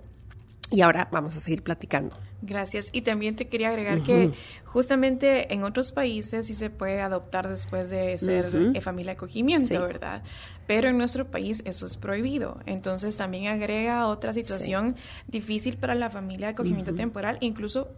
y 0.73 0.81
ahora 0.81 1.09
vamos 1.12 1.37
a 1.37 1.41
seguir 1.41 1.62
platicando. 1.62 2.17
Gracias. 2.41 2.88
Y 2.93 3.02
también 3.02 3.37
te 3.37 3.47
quería 3.47 3.69
agregar 3.69 4.02
que 4.02 4.33
justamente 4.64 5.52
en 5.55 5.62
otros 5.62 5.93
países 5.93 6.47
sí 6.47 6.55
se 6.55 6.71
puede 6.71 7.00
adoptar 7.00 7.49
después 7.49 7.91
de 7.91 8.19
ser 8.19 8.50
eh, 8.75 8.81
familia 8.81 9.12
de 9.12 9.17
acogimiento, 9.17 9.81
¿verdad? 9.81 10.23
Pero 10.67 10.88
en 10.88 10.99
nuestro 10.99 11.31
país 11.31 11.62
eso 11.64 11.87
es 11.87 11.97
prohibido. 11.97 12.59
Entonces 12.67 13.17
también 13.17 13.47
agrega 13.47 14.07
otra 14.07 14.33
situación 14.33 14.97
difícil 15.29 15.76
para 15.76 15.95
la 15.95 16.11
familia 16.11 16.49
de 16.49 16.52
acogimiento 16.55 16.95
temporal, 16.95 17.38
incluso 17.41 17.91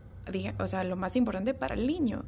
o 0.59 0.67
sea, 0.67 0.85
lo 0.85 0.97
más 0.97 1.17
importante 1.17 1.55
para 1.55 1.75
el 1.75 1.87
niño. 1.87 2.25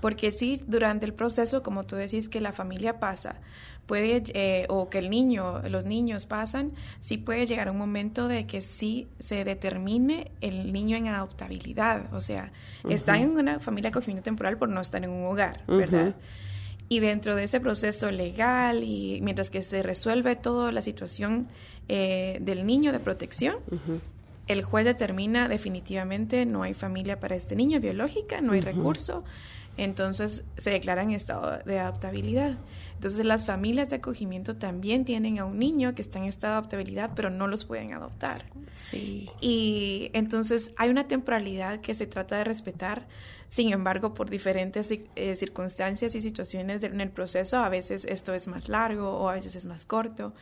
Porque 0.00 0.30
si 0.30 0.62
durante 0.66 1.06
el 1.06 1.14
proceso, 1.14 1.62
como 1.62 1.84
tú 1.84 1.96
decís, 1.96 2.28
que 2.28 2.40
la 2.40 2.52
familia 2.52 2.98
pasa, 2.98 3.40
puede, 3.86 4.22
eh, 4.34 4.66
o 4.68 4.88
que 4.88 4.98
el 4.98 5.10
niño, 5.10 5.60
los 5.68 5.84
niños 5.84 6.26
pasan, 6.26 6.72
sí 7.00 7.18
puede 7.18 7.46
llegar 7.46 7.70
un 7.70 7.78
momento 7.78 8.28
de 8.28 8.46
que 8.46 8.60
sí 8.60 9.08
se 9.18 9.44
determine 9.44 10.30
el 10.40 10.72
niño 10.72 10.96
en 10.96 11.08
adoptabilidad. 11.08 12.12
O 12.14 12.20
sea, 12.20 12.52
está 12.88 13.18
en 13.18 13.30
una 13.30 13.60
familia 13.60 13.90
de 13.90 13.98
acogimiento 13.98 14.24
temporal 14.24 14.56
por 14.58 14.68
no 14.68 14.80
estar 14.80 15.02
en 15.02 15.10
un 15.10 15.24
hogar, 15.24 15.62
¿verdad? 15.66 16.14
Y 16.88 17.00
dentro 17.00 17.34
de 17.34 17.44
ese 17.44 17.60
proceso 17.60 18.10
legal 18.10 18.84
y 18.84 19.20
mientras 19.22 19.50
que 19.50 19.62
se 19.62 19.82
resuelve 19.82 20.36
toda 20.36 20.72
la 20.72 20.82
situación 20.82 21.48
eh, 21.88 22.38
del 22.40 22.66
niño 22.66 22.92
de 22.92 23.00
protección, 23.00 23.56
el 24.46 24.62
juez 24.62 24.84
determina 24.84 25.48
definitivamente 25.48 26.46
no 26.46 26.62
hay 26.62 26.74
familia 26.74 27.18
para 27.18 27.36
este 27.36 27.56
niño 27.56 27.80
biológica, 27.80 28.40
no 28.40 28.52
hay 28.52 28.60
recurso, 28.60 29.24
entonces 29.76 30.44
se 30.56 30.70
declara 30.70 31.02
en 31.02 31.10
estado 31.10 31.58
de 31.64 31.78
adaptabilidad. 31.78 32.58
Entonces 32.94 33.26
las 33.26 33.44
familias 33.44 33.90
de 33.90 33.96
acogimiento 33.96 34.56
también 34.56 35.04
tienen 35.04 35.40
a 35.40 35.44
un 35.44 35.58
niño 35.58 35.94
que 35.94 36.02
está 36.02 36.20
en 36.20 36.26
estado 36.26 36.52
de 36.52 36.58
adaptabilidad, 36.58 37.10
pero 37.16 37.30
no 37.30 37.48
los 37.48 37.64
pueden 37.64 37.92
adoptar. 37.92 38.44
Sí. 38.90 39.28
Y 39.40 40.10
entonces 40.12 40.72
hay 40.76 40.88
una 40.88 41.08
temporalidad 41.08 41.80
que 41.80 41.94
se 41.94 42.06
trata 42.06 42.36
de 42.36 42.44
respetar. 42.44 43.08
Sin 43.48 43.72
embargo, 43.72 44.14
por 44.14 44.30
diferentes 44.30 44.90
eh, 44.92 45.36
circunstancias 45.36 46.14
y 46.14 46.20
situaciones 46.20 46.84
en 46.84 47.00
el 47.00 47.10
proceso, 47.10 47.58
a 47.58 47.68
veces 47.68 48.04
esto 48.04 48.34
es 48.34 48.46
más 48.46 48.68
largo 48.68 49.18
o 49.18 49.28
a 49.28 49.34
veces 49.34 49.56
es 49.56 49.66
más 49.66 49.84
corto. 49.84 50.32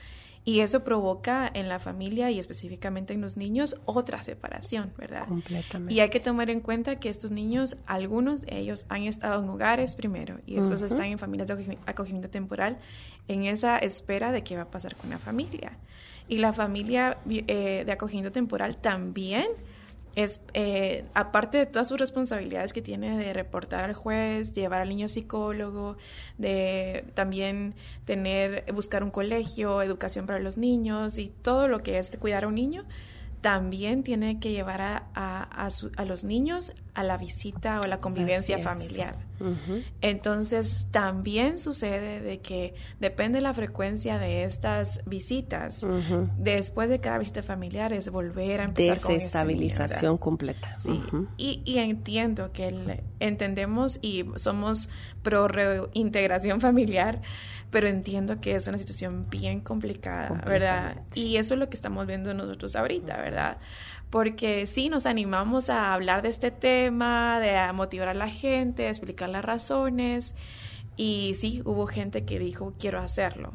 Y 0.45 0.61
eso 0.61 0.83
provoca 0.85 1.51
en 1.53 1.69
la 1.69 1.79
familia 1.79 2.31
y 2.31 2.39
específicamente 2.39 3.13
en 3.13 3.21
los 3.21 3.37
niños 3.37 3.77
otra 3.85 4.23
separación, 4.23 4.93
¿verdad? 4.97 5.27
Completamente. 5.29 5.93
Y 5.93 6.01
hay 6.01 6.09
que 6.09 6.21
tomar 6.21 6.49
en 6.49 6.61
cuenta 6.61 6.99
que 6.99 7.11
estos 7.11 7.31
niños, 7.31 7.77
algunos 7.87 8.41
de 8.41 8.59
ellos 8.59 8.87
han 8.89 9.03
estado 9.03 9.43
en 9.43 9.49
hogares 9.51 9.97
primero 9.97 10.39
y 10.47 10.57
después 10.57 10.81
están 10.81 11.07
en 11.07 11.19
familias 11.19 11.49
de 11.49 11.79
acogimiento 11.87 12.31
temporal 12.31 12.79
en 13.29 13.45
esa 13.45 13.79
espera 13.79 14.33
de 14.33 14.43
qué 14.43 14.57
va 14.57 14.63
a 14.63 14.71
pasar 14.71 14.97
con 14.97 15.11
la 15.11 15.19
familia. 15.19 15.73
Y 16.27 16.39
la 16.39 16.53
familia 16.53 17.19
eh, 17.29 17.83
de 17.85 17.93
acogimiento 17.93 18.33
temporal 18.33 18.77
también 18.79 19.49
es, 20.17 20.41
eh, 20.55 21.05
aparte 21.15 21.59
de 21.59 21.67
todas 21.67 21.89
sus 21.89 21.99
responsabilidades 21.99 22.73
que 22.73 22.83
tiene 22.83 23.17
de 23.17 23.33
reportar 23.33 23.85
al 23.85 23.95
juez, 23.95 24.55
llevar 24.55 24.83
al 24.83 24.89
niño 24.89 25.09
psicólogo, 25.09 25.97
de 26.39 27.05
también 27.15 27.75
tener, 28.05 28.65
buscar 28.73 29.05
un 29.05 29.11
colegio, 29.11 29.83
educación 29.83 30.27
para 30.27 30.39
los 30.39 30.57
niños 30.57 31.19
y 31.19 31.33
todo 31.43 31.69
lo 31.69 31.83
que 31.83 31.99
es 31.99 32.17
cuidar 32.19 32.45
a 32.45 32.49
un 32.49 32.55
niño, 32.57 32.85
también 33.41 34.03
tiene 34.03 34.39
que 34.39 34.53
llevar 34.53 34.83
a, 34.83 35.09
a, 35.15 36.05
los 36.05 36.25
niños 36.25 36.73
a 36.95 37.03
la 37.03 37.17
visita 37.17 37.81
o 37.83 37.89
la 37.89 38.01
convivencia 38.01 38.59
familiar. 38.59 39.17
Entonces, 40.03 40.87
también 40.91 41.59
sucede 41.59 42.21
de 42.21 42.41
que 42.41 42.75
depende 42.99 43.39
de 43.39 43.43
la 43.43 43.55
frecuencia 43.55 44.19
de 44.19 44.45
estas 44.45 45.01
visitas, 45.07 45.87
después 46.37 46.91
de 46.91 47.01
cada 47.01 47.19
visita 47.19 47.43
familiar 47.43 47.95
es 47.95 48.11
volver 48.11 48.61
a 48.61 48.65
empezar 48.65 49.01
con 49.01 49.15
Desestabilización 49.15 50.19
completa. 50.19 50.77
Sí, 50.79 51.01
y, 51.39 51.63
y, 51.65 51.79
entiendo 51.79 52.53
que 52.53 53.03
entendemos 53.19 53.99
y 54.03 54.27
somos 54.37 54.91
pro 55.23 55.49
reintegración 55.49 56.61
familiar, 56.61 57.23
pero 57.71 57.89
entiendo 57.89 58.41
que 58.41 58.57
es 58.57 58.67
una 58.67 58.79
situación 58.79 59.29
bien 59.31 59.61
complicada, 59.61 60.43
¿verdad? 60.47 61.03
Y 61.15 61.37
eso 61.37 61.55
es 61.55 61.61
lo 61.61 61.69
que 61.69 61.77
estamos 61.77 62.07
viendo 62.07 62.35
nosotros 62.35 62.75
ahorita, 62.77 63.17
¿verdad? 63.17 63.59
Porque 64.11 64.67
sí, 64.67 64.89
nos 64.89 65.07
animamos 65.07 65.71
a 65.71 65.95
hablar 65.95 66.23
de 66.23 66.31
este 66.31 66.51
tema, 66.51 67.39
de 67.39 67.73
motivar 67.73 68.09
a 68.09 68.15
la 68.15 68.29
gente, 68.29 68.87
a 68.87 68.91
explicar 68.91 69.29
las 69.29 69.45
razones. 69.45 70.35
Y 70.97 71.35
sí, 71.39 71.63
hubo 71.65 71.87
gente 71.87 72.25
que 72.25 72.39
dijo, 72.39 72.75
quiero 72.79 72.99
hacerlo. 72.99 73.53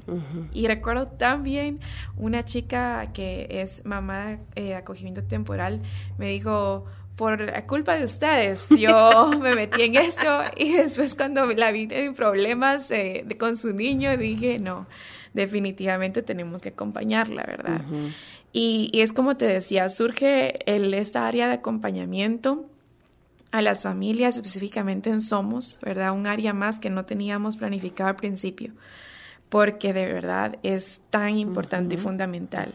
Y 0.53 0.67
recuerdo 0.67 1.07
también 1.07 1.79
una 2.15 2.43
chica 2.43 3.11
que 3.13 3.47
es 3.49 3.85
mamá 3.85 4.39
de 4.55 4.69
eh, 4.69 4.75
acogimiento 4.75 5.23
temporal, 5.23 5.81
me 6.17 6.29
dijo, 6.29 6.85
por 7.15 7.65
culpa 7.65 7.95
de 7.95 8.03
ustedes, 8.03 8.65
yo 8.77 9.31
me 9.39 9.55
metí 9.55 9.83
en 9.83 9.95
esto 9.95 10.41
y 10.57 10.73
después 10.73 11.15
cuando 11.15 11.45
la 11.47 11.71
vi 11.71 11.87
en 11.91 12.13
problemas 12.13 12.91
eh, 12.91 13.25
con 13.39 13.57
su 13.57 13.73
niño 13.73 14.17
dije, 14.17 14.59
no, 14.59 14.87
definitivamente 15.33 16.21
tenemos 16.23 16.61
que 16.61 16.69
acompañarla, 16.69 17.43
¿verdad? 17.43 17.81
y, 18.51 18.89
y, 18.93 19.01
es 19.01 19.13
como 19.13 19.37
te 19.37 19.45
decía, 19.45 19.89
surge 19.89 20.55
el, 20.73 20.93
esta 20.93 21.27
área 21.27 21.47
de 21.47 21.55
acompañamiento 21.55 22.65
a 23.51 23.61
las 23.61 23.83
familias, 23.83 24.35
específicamente 24.35 25.09
en 25.09 25.21
Somos, 25.21 25.79
¿verdad? 25.81 26.11
Un 26.11 26.27
área 26.27 26.53
más 26.53 26.79
que 26.79 26.89
no 26.89 27.05
teníamos 27.05 27.55
planificado 27.55 28.09
al 28.09 28.15
principio 28.17 28.73
porque 29.49 29.93
de 29.93 30.05
verdad 30.11 30.57
es 30.63 31.01
tan 31.09 31.37
importante 31.37 31.95
y 31.95 31.97
fundamental. 31.97 32.73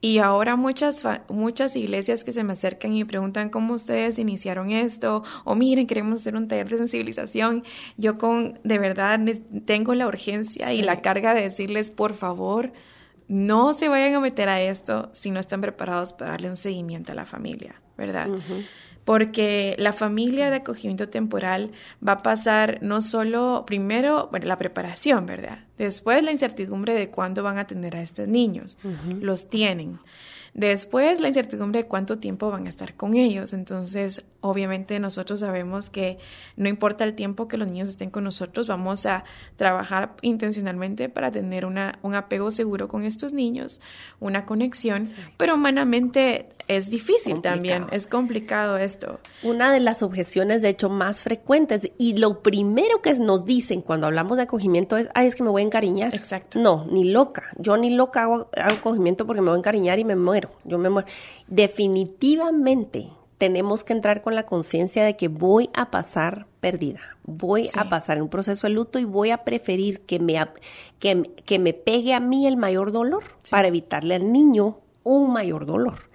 Y 0.00 0.18
ahora 0.18 0.56
muchas, 0.56 1.02
muchas 1.28 1.76
iglesias 1.76 2.24
que 2.24 2.32
se 2.32 2.44
me 2.44 2.52
acercan 2.52 2.94
y 2.94 3.04
preguntan 3.04 3.48
cómo 3.48 3.74
ustedes 3.74 4.18
iniciaron 4.18 4.70
esto, 4.70 5.24
o 5.44 5.54
miren, 5.54 5.86
queremos 5.86 6.20
hacer 6.20 6.36
un 6.36 6.46
taller 6.46 6.68
de 6.68 6.78
sensibilización, 6.78 7.64
yo 7.96 8.18
con, 8.18 8.58
de 8.64 8.78
verdad, 8.78 9.18
tengo 9.64 9.94
la 9.94 10.06
urgencia 10.06 10.72
y 10.72 10.82
la 10.82 11.00
carga 11.00 11.34
de 11.34 11.42
decirles, 11.42 11.90
por 11.90 12.14
favor, 12.14 12.72
no 13.26 13.72
se 13.72 13.88
vayan 13.88 14.14
a 14.14 14.20
meter 14.20 14.48
a 14.48 14.60
esto 14.60 15.08
si 15.12 15.30
no 15.30 15.40
están 15.40 15.60
preparados 15.60 16.12
para 16.12 16.32
darle 16.32 16.48
un 16.48 16.56
seguimiento 16.56 17.12
a 17.12 17.14
la 17.14 17.26
familia, 17.26 17.80
¿verdad? 17.96 18.28
Porque 19.10 19.74
la 19.76 19.92
familia 19.92 20.50
de 20.50 20.58
acogimiento 20.58 21.08
temporal 21.08 21.72
va 22.06 22.12
a 22.12 22.22
pasar 22.22 22.78
no 22.80 23.02
solo 23.02 23.64
primero, 23.66 24.28
bueno, 24.30 24.46
la 24.46 24.56
preparación, 24.56 25.26
¿verdad? 25.26 25.64
Después 25.78 26.22
la 26.22 26.30
incertidumbre 26.30 26.94
de 26.94 27.10
cuándo 27.10 27.42
van 27.42 27.58
a 27.58 27.62
atender 27.62 27.96
a 27.96 28.02
estos 28.02 28.28
niños. 28.28 28.78
Los 29.20 29.50
tienen. 29.50 29.98
Después, 30.54 31.20
la 31.20 31.26
incertidumbre 31.26 31.82
de 31.82 31.88
cuánto 31.88 32.18
tiempo 32.18 32.52
van 32.52 32.66
a 32.66 32.68
estar 32.68 32.94
con 32.94 33.16
ellos. 33.16 33.52
Entonces, 33.52 34.24
obviamente 34.40 34.98
nosotros 34.98 35.40
sabemos 35.40 35.90
que 35.90 36.18
no 36.56 36.68
importa 36.68 37.04
el 37.04 37.14
tiempo 37.14 37.48
que 37.48 37.56
los 37.56 37.68
niños 37.68 37.88
estén 37.88 38.10
con 38.10 38.24
nosotros, 38.24 38.66
vamos 38.66 39.06
a 39.06 39.24
trabajar 39.56 40.14
intencionalmente 40.22 41.08
para 41.08 41.30
tener 41.30 41.66
una, 41.66 41.98
un 42.02 42.14
apego 42.14 42.50
seguro 42.50 42.88
con 42.88 43.04
estos 43.04 43.32
niños, 43.32 43.80
una 44.18 44.46
conexión, 44.46 45.06
pero 45.36 45.54
humanamente 45.54 46.48
es 46.68 46.90
difícil 46.90 47.40
también, 47.40 47.86
es 47.90 48.06
complicado 48.06 48.76
esto. 48.76 49.20
Una 49.42 49.72
de 49.72 49.80
las 49.80 50.02
objeciones, 50.02 50.62
de 50.62 50.68
hecho, 50.68 50.88
más 50.88 51.22
frecuentes 51.22 51.90
y 51.98 52.16
lo 52.16 52.42
primero 52.42 53.02
que 53.02 53.14
nos 53.14 53.44
dicen 53.44 53.82
cuando 53.82 54.06
hablamos 54.06 54.36
de 54.36 54.44
acogimiento 54.44 54.96
es, 54.96 55.08
ay, 55.14 55.26
es 55.26 55.34
que 55.34 55.42
me 55.42 55.50
voy 55.50 55.62
a 55.62 55.64
encariñar. 55.66 56.14
Exacto. 56.14 56.60
No, 56.60 56.86
ni 56.86 57.10
loca. 57.10 57.42
Yo 57.58 57.76
ni 57.76 57.90
loca 57.90 58.22
hago, 58.22 58.48
hago 58.56 58.76
acogimiento 58.76 59.26
porque 59.26 59.42
me 59.42 59.48
voy 59.48 59.56
a 59.56 59.58
encariñar 59.58 59.98
y 59.98 60.04
me 60.04 60.16
muero 60.16 60.50
yo 60.64 60.78
me 60.78 60.90
muero. 60.90 61.08
Definitivamente 61.46 63.10
tenemos 63.40 63.84
que 63.84 63.94
entrar 63.94 64.20
con 64.20 64.34
la 64.34 64.44
conciencia 64.44 65.02
de 65.02 65.16
que 65.16 65.28
voy 65.28 65.70
a 65.72 65.90
pasar 65.90 66.46
perdida, 66.60 67.00
voy 67.24 67.70
a 67.74 67.88
pasar 67.88 68.20
un 68.20 68.28
proceso 68.28 68.66
de 68.66 68.74
luto 68.74 68.98
y 68.98 69.06
voy 69.06 69.30
a 69.30 69.44
preferir 69.44 70.00
que 70.00 70.18
me, 70.18 70.38
que, 70.98 71.22
que 71.46 71.58
me 71.58 71.72
pegue 71.72 72.12
a 72.12 72.20
mí 72.20 72.46
el 72.46 72.58
mayor 72.58 72.92
dolor 72.92 73.24
para 73.50 73.68
evitarle 73.68 74.14
al 74.14 74.30
niño 74.30 74.80
un 75.04 75.32
mayor 75.32 75.64
dolor. 75.64 76.10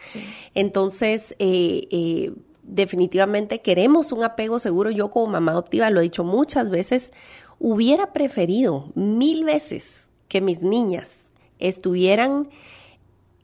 Entonces, 0.54 1.36
eh, 1.40 1.88
eh, 1.90 2.32
definitivamente 2.62 3.60
queremos 3.60 4.12
un 4.12 4.24
apego 4.24 4.60
seguro. 4.60 4.92
Yo 4.92 5.10
como 5.10 5.32
mamá 5.32 5.54
adoptiva, 5.54 5.90
lo 5.90 6.02
he 6.02 6.04
dicho 6.04 6.24
muchas 6.24 6.70
veces, 6.70 7.12
hubiera 7.58 8.14
preferido 8.14 8.92
mil 8.94 9.46
veces 9.46 10.06
que 10.28 10.42
mis 10.42 10.62
niñas 10.62 11.28
estuvieran 11.58 12.50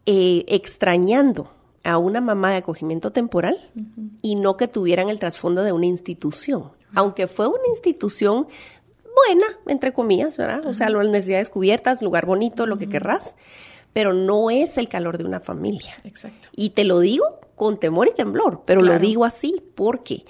eh, 0.05 0.45
extrañando 0.49 1.49
a 1.83 1.97
una 1.97 2.21
mamá 2.21 2.51
de 2.51 2.57
acogimiento 2.57 3.11
temporal 3.11 3.57
y 4.21 4.35
no 4.35 4.57
que 4.57 4.67
tuvieran 4.67 5.09
el 5.09 5.19
trasfondo 5.19 5.63
de 5.63 5.71
una 5.71 5.85
institución. 5.85 6.71
Aunque 6.93 7.27
fue 7.27 7.47
una 7.47 7.67
institución 7.69 8.47
buena, 9.15 9.47
entre 9.67 9.93
comillas, 9.93 10.37
¿verdad? 10.37 10.65
O 10.65 10.73
sea, 10.73 10.89
las 10.89 11.07
necesidades 11.07 11.49
cubiertas, 11.49 12.01
lugar 12.01 12.25
bonito, 12.25 12.65
lo 12.65 12.77
que 12.77 12.87
querrás, 12.87 13.35
pero 13.93 14.13
no 14.13 14.49
es 14.49 14.77
el 14.77 14.87
calor 14.87 15.17
de 15.17 15.25
una 15.25 15.39
familia. 15.39 15.93
Exacto. 16.03 16.49
Y 16.55 16.71
te 16.71 16.83
lo 16.83 16.99
digo 16.99 17.25
con 17.55 17.77
temor 17.77 18.07
y 18.07 18.13
temblor, 18.13 18.63
pero 18.65 18.81
lo 18.81 18.97
digo 18.99 19.25
así 19.25 19.61
porque 19.75 20.25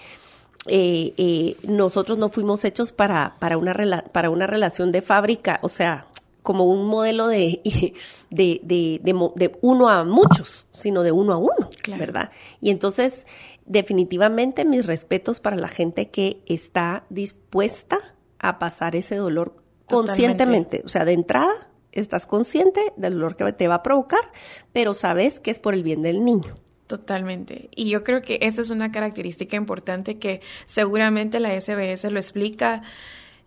eh, 0.67 1.13
eh, 1.17 1.57
nosotros 1.63 2.17
no 2.17 2.29
fuimos 2.29 2.65
hechos 2.65 2.91
para, 2.91 3.35
para, 3.39 3.57
una 3.57 4.03
para 4.11 4.29
una 4.29 4.47
relación 4.47 4.91
de 4.91 5.01
fábrica, 5.01 5.59
o 5.61 5.69
sea, 5.69 6.07
como 6.43 6.65
un 6.65 6.87
modelo 6.87 7.27
de, 7.27 7.61
de, 8.29 8.61
de, 8.63 8.99
de, 9.03 9.51
uno 9.61 9.89
a 9.89 10.03
muchos, 10.03 10.67
sino 10.71 11.03
de 11.03 11.11
uno 11.11 11.33
a 11.33 11.37
uno, 11.37 11.69
¿verdad? 11.97 12.31
Y 12.59 12.69
entonces, 12.69 13.25
definitivamente 13.65 14.65
mis 14.65 14.85
respetos 14.85 15.39
para 15.39 15.55
la 15.55 15.67
gente 15.67 16.09
que 16.09 16.41
está 16.45 17.05
dispuesta 17.09 17.99
a 18.39 18.59
pasar 18.59 18.95
ese 18.95 19.15
dolor 19.15 19.55
conscientemente. 19.85 20.81
O 20.85 20.89
sea, 20.89 21.05
de 21.05 21.13
entrada, 21.13 21.69
estás 21.91 22.25
consciente 22.25 22.81
del 22.95 23.13
dolor 23.13 23.35
que 23.35 23.51
te 23.53 23.67
va 23.67 23.75
a 23.75 23.83
provocar, 23.83 24.31
pero 24.73 24.93
sabes 24.93 25.39
que 25.39 25.51
es 25.51 25.59
por 25.59 25.73
el 25.73 25.83
bien 25.83 26.01
del 26.01 26.23
niño. 26.23 26.55
Totalmente. 26.87 27.69
Y 27.73 27.89
yo 27.89 28.03
creo 28.03 28.21
que 28.21 28.39
esa 28.41 28.61
es 28.61 28.69
una 28.69 28.91
característica 28.91 29.55
importante 29.55 30.19
que 30.19 30.41
seguramente 30.65 31.39
la 31.39 31.57
SBS 31.57 32.11
lo 32.11 32.19
explica 32.19 32.81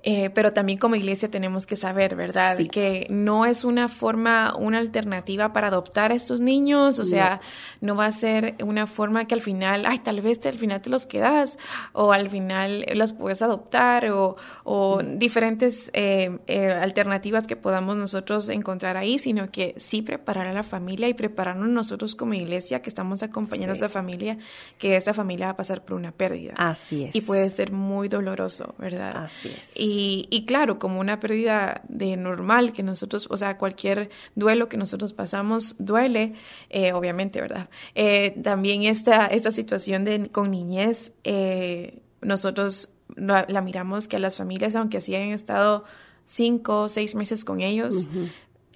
eh, 0.07 0.29
pero 0.29 0.53
también 0.53 0.79
como 0.79 0.97
iglesia 0.97 1.31
tenemos 1.31 1.67
que 1.67 1.77
saber, 1.77 2.15
¿verdad? 2.15 2.59
Que 2.71 3.07
no 3.09 3.47
es 3.47 3.65
una 3.65 3.89
forma, 3.89 4.55
una 4.55 4.77
alternativa 4.77 5.55
para 5.55 5.69
adoptar 5.69 6.13
a 6.13 6.15
estos 6.15 6.43
niños, 6.43 6.99
o 6.99 7.07
sea, 7.07 7.41
no 7.81 7.97
va 7.97 8.05
a 8.05 8.13
ser 8.13 8.55
una 8.63 8.87
forma 8.87 9.27
que 9.27 9.33
al 9.33 9.41
final, 9.41 9.87
ay, 9.87 10.01
tal 10.01 10.21
vez 10.21 10.45
al 10.45 10.59
final 10.59 10.83
te 10.83 10.91
los 10.91 11.07
quedas, 11.07 11.59
o 11.95 12.13
al 12.13 12.29
final 12.29 12.85
los 12.95 13.15
puedes 13.15 13.41
adoptar, 13.41 14.11
o, 14.11 14.37
o 14.65 15.01
diferentes 15.03 15.91
eh, 15.95 16.39
eh, 16.49 16.71
alternativas 16.71 17.47
que 17.47 17.57
podamos 17.57 17.97
nosotros 17.97 18.51
encontrar 18.51 18.99
ahí, 18.99 19.19
sino 19.19 19.51
que 19.51 19.75
sí 19.79 20.03
preparar 20.03 20.47
a 20.49 20.53
la 20.53 20.65
familia 20.65 21.09
y 21.09 21.15
prepararnos 21.15 21.71
nosotros 21.71 22.15
como 22.15 22.35
iglesia 22.35 22.83
que 22.83 22.91
estamos 22.91 23.23
acompañando 23.23 23.71
a 23.71 23.77
esa 23.77 23.89
familia, 23.89 24.37
que 24.77 24.97
esta 24.97 25.15
familia 25.15 25.47
va 25.47 25.53
a 25.53 25.57
pasar 25.57 25.83
por 25.83 25.97
una 25.97 26.13
pérdida. 26.13 26.53
Así 26.59 27.05
es. 27.05 27.17
Y 27.17 27.23
puede 27.23 27.49
ser 27.49 27.73
muy 27.73 28.09
doloroso, 28.09 28.75
¿verdad? 28.77 29.25
Así 29.25 29.49
es. 29.49 29.73
Y 29.75 29.94
y, 30.31 30.45
claro, 30.47 30.79
como 30.79 31.01
una 31.01 31.21
pérdida 31.21 31.83
de 31.89 32.17
normal 32.17 32.73
que 32.73 32.83
nosotros, 32.83 33.27
o 33.31 33.37
sea, 33.37 33.59
cualquier 33.59 34.11
duelo 34.35 34.69
que 34.69 34.77
nosotros 34.77 35.13
pasamos 35.13 35.77
duele, 35.79 36.35
eh, 36.71 36.93
obviamente, 36.93 37.41
¿verdad? 37.41 37.69
Eh, 37.95 38.39
también 38.43 38.83
esta, 38.83 39.27
esta 39.27 39.51
situación 39.51 40.05
de, 40.05 40.29
con 40.31 40.51
niñez, 40.51 41.13
eh, 41.25 42.03
nosotros 42.21 42.91
la, 43.17 43.47
miramos 43.63 44.09
que 44.09 44.17
a 44.17 44.19
las 44.19 44.37
familias, 44.37 44.75
aunque 44.77 44.99
así 44.99 45.15
hayan 45.15 45.31
estado 45.31 45.85
cinco 46.25 46.83
o 46.83 46.89
seis 46.89 47.15
meses 47.15 47.45
con 47.45 47.61
ellos, 47.61 48.09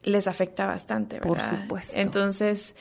les 0.02 0.26
afecta 0.26 0.66
bastante, 0.66 1.20
¿verdad? 1.20 1.50
Por 1.50 1.60
supuesto. 1.60 1.98
Entonces, 1.98 2.76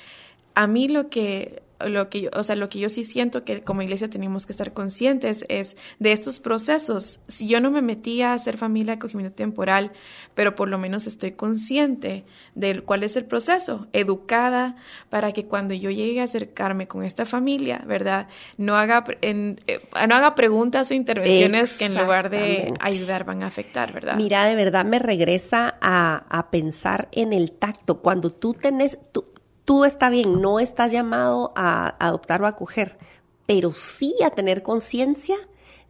a 0.53 0.67
mí 0.67 0.87
lo 0.87 1.09
que 1.09 1.63
lo 1.85 2.09
que 2.09 2.21
yo, 2.21 2.29
o 2.33 2.43
sea, 2.43 2.55
lo 2.55 2.69
que 2.69 2.79
yo 2.79 2.89
sí 2.89 3.03
siento 3.03 3.43
que 3.43 3.61
como 3.61 3.81
iglesia 3.81 4.09
tenemos 4.09 4.45
que 4.45 4.51
estar 4.51 4.73
conscientes 4.73 5.45
es 5.49 5.77
de 5.99 6.11
estos 6.11 6.39
procesos. 6.39 7.19
Si 7.27 7.47
yo 7.47 7.61
no 7.61 7.71
me 7.71 7.81
metía 7.81 8.31
a 8.31 8.33
hacer 8.33 8.57
familia 8.57 8.93
de 8.93 8.97
acogimiento 8.97 9.35
temporal, 9.35 9.91
pero 10.33 10.55
por 10.55 10.69
lo 10.69 10.77
menos 10.77 11.07
estoy 11.07 11.33
consciente 11.33 12.25
de 12.55 12.81
cuál 12.81 13.03
es 13.03 13.15
el 13.15 13.25
proceso, 13.25 13.87
educada 13.93 14.75
para 15.09 15.31
que 15.31 15.45
cuando 15.45 15.73
yo 15.73 15.89
llegue 15.89 16.21
a 16.21 16.23
acercarme 16.23 16.87
con 16.87 17.03
esta 17.03 17.25
familia, 17.25 17.83
¿verdad? 17.85 18.27
No 18.57 18.75
haga, 18.75 19.03
en, 19.21 19.59
eh, 19.67 19.79
no 20.07 20.15
haga 20.15 20.35
preguntas 20.35 20.91
o 20.91 20.93
intervenciones 20.93 21.77
que 21.77 21.85
en 21.85 21.97
lugar 21.97 22.29
de 22.29 22.73
ayudar 22.79 23.23
van 23.23 23.43
a 23.43 23.47
afectar, 23.47 23.93
¿verdad? 23.93 24.15
Mira, 24.15 24.45
de 24.45 24.55
verdad 24.55 24.85
me 24.85 24.99
regresa 24.99 25.77
a, 25.81 26.25
a 26.29 26.49
pensar 26.49 27.07
en 27.11 27.33
el 27.33 27.51
tacto. 27.51 28.01
Cuando 28.01 28.31
tú 28.31 28.53
tenés, 28.53 28.97
tú, 29.11 29.25
tú 29.67 29.83
está 29.83 30.09
bien, 30.09 30.41
no 30.41 30.61
estás 30.61 30.93
llamado 30.93 31.51
a 31.53 31.93
adoptar 31.99 32.41
o 32.41 32.45
a 32.45 32.49
acoger, 32.49 32.97
pero 33.45 33.73
sí 33.73 34.15
a 34.25 34.29
tener 34.29 34.63
conciencia 34.63 35.35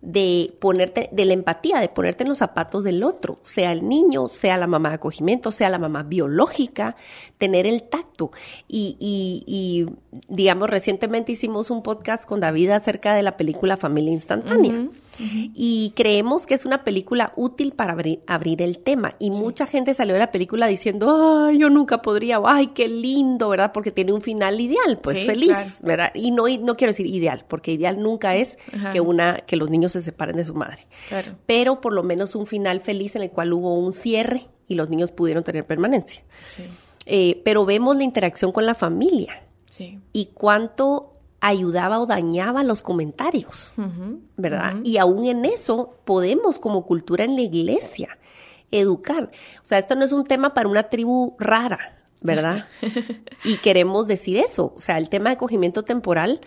de 0.02 0.54
ponerte, 0.60 1.10
de 1.12 1.26
la 1.26 1.34
empatía, 1.34 1.80
de 1.80 1.90
ponerte 1.90 2.24
en 2.24 2.30
los 2.30 2.38
zapatos 2.38 2.84
del 2.84 3.04
otro, 3.04 3.40
sea 3.42 3.72
el 3.72 3.88
niño, 3.88 4.28
sea 4.28 4.58
la 4.58 4.68
mamá 4.68 4.90
de 4.90 4.96
acogimiento, 4.96 5.52
sea 5.52 5.70
la 5.70 5.80
mamá 5.80 6.04
biológica, 6.04 6.96
tener 7.38 7.66
el 7.66 7.84
tacto. 7.84 8.32
Y, 8.68 8.96
y, 9.00 9.44
y 9.48 10.22
digamos, 10.28 10.70
recientemente 10.70 11.32
hicimos 11.32 11.70
un 11.72 11.82
podcast 11.82 12.26
con 12.26 12.40
David 12.40 12.70
acerca 12.72 13.16
de 13.16 13.24
la 13.24 13.38
película 13.38 13.78
Familia 13.78 14.14
Instantánea. 14.14 14.88
Y 15.20 15.94
creemos 15.96 16.46
que 16.46 16.54
es 16.54 16.66
una 16.66 16.84
película 16.84 17.32
útil 17.36 17.72
para 17.72 17.94
abrir, 17.94 18.22
abrir 18.28 18.62
el 18.62 18.78
tema. 18.78 19.16
Y 19.18 19.32
mucha 19.32 19.66
gente 19.66 19.96
salió 19.96 20.14
de 20.14 20.20
la 20.20 20.32
película 20.32 20.68
diciendo, 20.68 21.48
ay, 21.48 21.58
yo 21.58 21.72
nunca 21.72 22.04
podría, 22.04 22.40
ay, 22.46 22.68
qué 22.68 22.88
lindo, 22.88 23.50
¿verdad? 23.50 23.72
Porque 23.74 23.92
tiene 23.92 24.14
un 24.14 24.22
final 24.22 24.62
ideal, 24.62 25.00
pues 25.02 25.26
feliz, 25.26 25.58
¿verdad? 25.82 26.12
Y 26.14 26.30
no, 26.30 26.44
no 26.62 26.78
quiero 26.78 26.92
decir 26.92 27.08
ideal, 27.08 27.46
porque 27.48 27.72
ideal 27.72 28.00
nunca 28.00 28.36
es 28.36 28.60
que 28.92 29.02
una, 29.02 29.38
que 29.38 29.56
los 29.56 29.72
niños 29.72 29.87
se 29.89 30.02
separen 30.02 30.38
de 30.38 30.45
su 30.45 30.54
madre. 30.54 30.88
Pero 31.45 31.82
por 31.82 31.93
lo 31.93 32.04
menos 32.04 32.36
un 32.36 32.45
final 32.45 32.82
feliz 32.82 33.15
en 33.15 33.23
el 33.23 33.32
cual 33.32 33.54
hubo 33.54 33.78
un 33.78 33.93
cierre 33.93 34.47
y 34.67 34.76
los 34.76 34.89
niños 34.89 35.12
pudieron 35.12 35.43
tener 35.43 35.65
permanencia. 35.65 36.23
Eh, 37.06 37.41
pero 37.45 37.65
vemos 37.65 37.95
la 37.95 38.04
interacción 38.04 38.52
con 38.52 38.65
la 38.65 38.76
familia. 38.76 39.43
Y 40.12 40.32
cuánto 40.34 41.13
ayudaba 41.39 42.00
o 42.00 42.08
dañaba 42.08 42.63
los 42.63 42.82
comentarios, 42.82 43.73
¿verdad? 44.36 44.78
Y 44.84 44.97
aún 44.97 45.26
en 45.26 45.45
eso 45.45 45.95
podemos 46.04 46.58
como 46.60 46.86
cultura 46.86 47.26
en 47.26 47.36
la 47.36 47.41
iglesia 47.41 48.17
educar. 48.71 49.30
O 49.62 49.65
sea, 49.65 49.78
esto 49.78 49.95
no 49.95 50.04
es 50.04 50.12
un 50.12 50.23
tema 50.23 50.54
para 50.54 50.67
una 50.67 50.89
tribu 50.89 51.36
rara, 51.39 52.00
¿verdad? 52.21 52.67
y 53.43 53.58
queremos 53.58 54.08
decir 54.08 54.38
eso. 54.38 54.73
O 54.76 54.82
sea, 54.82 54.97
el 54.97 55.10
tema 55.10 55.30
de 55.30 55.36
acogimiento 55.36 55.84
temporal, 55.84 56.41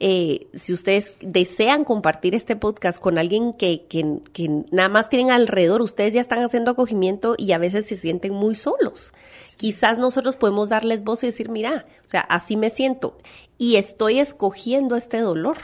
eh, 0.00 0.46
si 0.54 0.72
ustedes 0.72 1.16
desean 1.20 1.84
compartir 1.84 2.34
este 2.34 2.54
podcast 2.54 3.00
con 3.00 3.18
alguien 3.18 3.52
que, 3.52 3.86
que, 3.88 4.20
que, 4.32 4.48
nada 4.70 4.88
más 4.88 5.08
tienen 5.08 5.30
alrededor, 5.30 5.82
ustedes 5.82 6.14
ya 6.14 6.20
están 6.20 6.42
haciendo 6.44 6.70
acogimiento 6.70 7.34
y 7.36 7.52
a 7.52 7.58
veces 7.58 7.86
se 7.86 7.96
sienten 7.96 8.32
muy 8.32 8.54
solos. 8.54 9.12
Quizás 9.56 9.98
nosotros 9.98 10.36
podemos 10.36 10.68
darles 10.68 11.02
voz 11.02 11.24
y 11.24 11.26
decir, 11.26 11.48
mira, 11.48 11.86
o 12.06 12.08
sea, 12.08 12.20
así 12.20 12.56
me 12.56 12.70
siento 12.70 13.16
y 13.58 13.76
estoy 13.76 14.20
escogiendo 14.20 14.94
este 14.94 15.18
dolor 15.18 15.56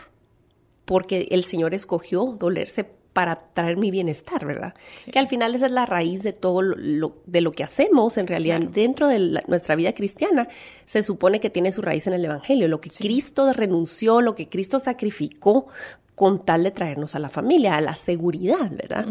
porque 0.84 1.28
el 1.30 1.44
Señor 1.44 1.72
escogió 1.72 2.36
dolerse 2.38 2.90
para 3.14 3.46
traer 3.54 3.76
mi 3.78 3.92
bienestar, 3.92 4.44
¿verdad? 4.44 4.74
Que 5.10 5.20
al 5.20 5.28
final 5.28 5.54
esa 5.54 5.66
es 5.66 5.72
la 5.72 5.86
raíz 5.86 6.24
de 6.24 6.32
todo 6.32 6.60
lo, 6.62 7.16
de 7.26 7.40
lo 7.40 7.52
que 7.52 7.62
hacemos, 7.62 8.18
en 8.18 8.26
realidad, 8.26 8.60
dentro 8.60 9.06
de 9.06 9.40
nuestra 9.46 9.76
vida 9.76 9.94
cristiana, 9.94 10.48
se 10.84 11.02
supone 11.02 11.38
que 11.38 11.48
tiene 11.48 11.70
su 11.70 11.80
raíz 11.80 12.08
en 12.08 12.12
el 12.12 12.24
Evangelio, 12.24 12.66
lo 12.66 12.80
que 12.80 12.90
Cristo 12.90 13.50
renunció, 13.52 14.20
lo 14.20 14.34
que 14.34 14.48
Cristo 14.48 14.80
sacrificó 14.80 15.68
con 16.16 16.44
tal 16.44 16.64
de 16.64 16.72
traernos 16.72 17.14
a 17.14 17.20
la 17.20 17.30
familia, 17.30 17.76
a 17.76 17.80
la 17.80 17.94
seguridad, 17.94 18.68
¿verdad? 18.70 19.06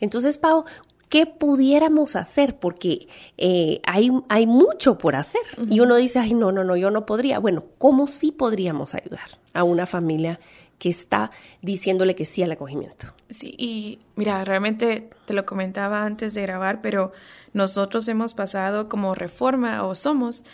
Entonces, 0.00 0.38
Pau, 0.38 0.64
¿qué 1.08 1.26
pudiéramos 1.26 2.16
hacer? 2.16 2.58
Porque 2.58 3.06
eh, 3.38 3.80
hay, 3.84 4.10
hay 4.28 4.48
mucho 4.48 4.98
por 4.98 5.14
hacer. 5.14 5.42
Y 5.70 5.78
uno 5.78 5.94
dice, 5.94 6.18
ay, 6.18 6.34
no, 6.34 6.50
no, 6.50 6.64
no, 6.64 6.76
yo 6.76 6.90
no 6.90 7.06
podría. 7.06 7.38
Bueno, 7.38 7.64
¿cómo 7.78 8.08
sí 8.08 8.32
podríamos 8.32 8.94
ayudar 8.94 9.28
a 9.54 9.62
una 9.62 9.86
familia 9.86 10.40
que 10.78 10.88
está 10.88 11.30
diciéndole 11.62 12.14
que 12.14 12.24
sí 12.24 12.42
al 12.42 12.52
acogimiento? 12.52 13.08
Sí, 13.30 13.54
y 13.58 13.98
mira, 14.14 14.44
realmente 14.44 15.10
te 15.24 15.34
lo 15.34 15.46
comentaba 15.46 16.04
antes 16.04 16.34
de 16.34 16.42
grabar, 16.42 16.80
pero 16.80 17.12
nosotros 17.52 18.06
hemos 18.08 18.34
pasado 18.34 18.88
como 18.88 19.14
reforma 19.14 19.84
o 19.84 19.94
somos, 19.94 20.44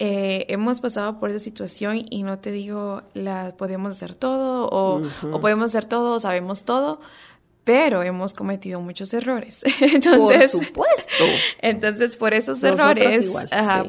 eh, 0.00 0.44
hemos 0.48 0.80
pasado 0.80 1.20
por 1.20 1.30
esa 1.30 1.38
situación 1.38 2.04
y 2.10 2.24
no 2.24 2.40
te 2.40 2.50
digo, 2.50 3.02
la 3.14 3.54
podemos 3.56 3.92
hacer 3.92 4.14
todo 4.14 4.68
o, 4.68 5.02
o 5.30 5.40
podemos 5.40 5.66
hacer 5.66 5.86
todo 5.86 6.14
o 6.14 6.20
sabemos 6.20 6.64
todo, 6.64 7.00
pero 7.62 8.02
hemos 8.02 8.34
cometido 8.34 8.80
muchos 8.80 9.12
errores. 9.14 9.62
entonces, 9.80 10.52
por 10.52 10.64
supuesto. 10.64 11.24
Entonces, 11.60 12.16
por 12.16 12.32
esos 12.32 12.64
errores, 12.64 13.30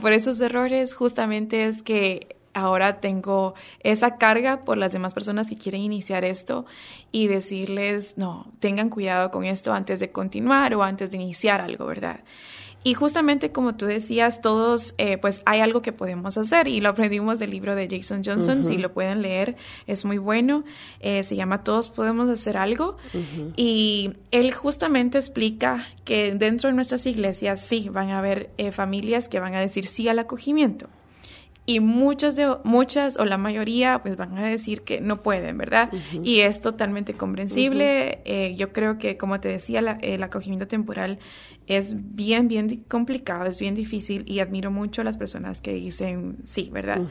por 0.01 0.11
esos 0.11 0.41
errores 0.41 0.93
justamente 0.93 1.65
es 1.65 1.81
que 1.81 2.35
ahora 2.59 2.99
tengo 2.99 3.53
esa 3.81 4.17
carga 4.17 4.61
por 4.61 4.77
las 4.77 4.93
demás 4.93 5.13
personas 5.13 5.49
que 5.49 5.57
quieren 5.57 5.81
iniciar 5.81 6.25
esto 6.25 6.65
y 7.11 7.27
decirles, 7.27 8.15
no, 8.17 8.51
tengan 8.59 8.89
cuidado 8.89 9.31
con 9.31 9.45
esto 9.45 9.73
antes 9.73 9.99
de 9.99 10.11
continuar 10.11 10.73
o 10.75 10.83
antes 10.83 11.11
de 11.11 11.17
iniciar 11.17 11.61
algo, 11.61 11.85
¿verdad? 11.85 12.21
Y 12.83 12.93
justamente 12.93 13.51
como 13.51 13.75
tú 13.75 13.87
decías, 13.87 14.41
todos, 14.41 14.95
eh, 14.97 15.17
pues 15.17 15.41
hay 15.45 15.59
algo 15.59 15.81
que 15.81 15.91
podemos 15.91 16.37
hacer 16.37 16.69
y 16.69 16.79
lo 16.79 16.89
aprendimos 16.89 17.37
del 17.37 17.51
libro 17.51 17.75
de 17.75 17.89
Jason 17.89 18.21
Johnson, 18.23 18.63
si 18.63 18.77
lo 18.77 18.93
pueden 18.93 19.21
leer, 19.21 19.57
es 19.85 20.05
muy 20.05 20.17
bueno, 20.17 20.63
eh, 21.01 21.23
se 21.23 21.35
llama 21.35 21.63
Todos 21.65 21.89
podemos 21.89 22.29
hacer 22.29 22.55
algo 22.55 22.95
y 23.57 24.13
él 24.31 24.53
justamente 24.53 25.17
explica 25.17 25.85
que 26.05 26.33
dentro 26.33 26.69
de 26.69 26.75
nuestras 26.75 27.05
iglesias 27.05 27.59
sí 27.59 27.89
van 27.89 28.11
a 28.11 28.19
haber 28.19 28.49
eh, 28.57 28.71
familias 28.71 29.27
que 29.27 29.41
van 29.41 29.55
a 29.55 29.59
decir 29.59 29.85
sí 29.85 30.07
al 30.07 30.19
acogimiento 30.19 30.87
y 31.65 31.79
muchas 31.81 32.35
de 32.35 32.55
muchas 32.63 33.17
o 33.17 33.25
la 33.25 33.37
mayoría 33.37 33.99
pues 34.01 34.17
van 34.17 34.37
a 34.37 34.45
decir 34.45 34.81
que 34.81 35.01
no 35.01 35.21
pueden, 35.21 35.57
¿verdad? 35.57 35.91
Y 36.23 36.39
es 36.39 36.61
totalmente 36.61 37.13
comprensible. 37.13 38.21
Eh, 38.25 38.55
yo 38.55 38.73
creo 38.73 38.97
que 38.97 39.17
como 39.17 39.39
te 39.39 39.49
decía 39.49 39.79
el 40.01 40.23
acogimiento 40.23 40.67
temporal 40.67 41.19
es 41.67 41.95
bien 42.15 42.47
bien 42.47 42.83
complicado, 42.87 43.45
es 43.45 43.59
bien 43.59 43.75
difícil 43.75 44.23
y 44.25 44.39
admiro 44.39 44.71
mucho 44.71 45.01
a 45.01 45.05
las 45.05 45.17
personas 45.17 45.61
que 45.61 45.73
dicen 45.73 46.37
sí, 46.45 46.69
¿verdad? 46.71 47.01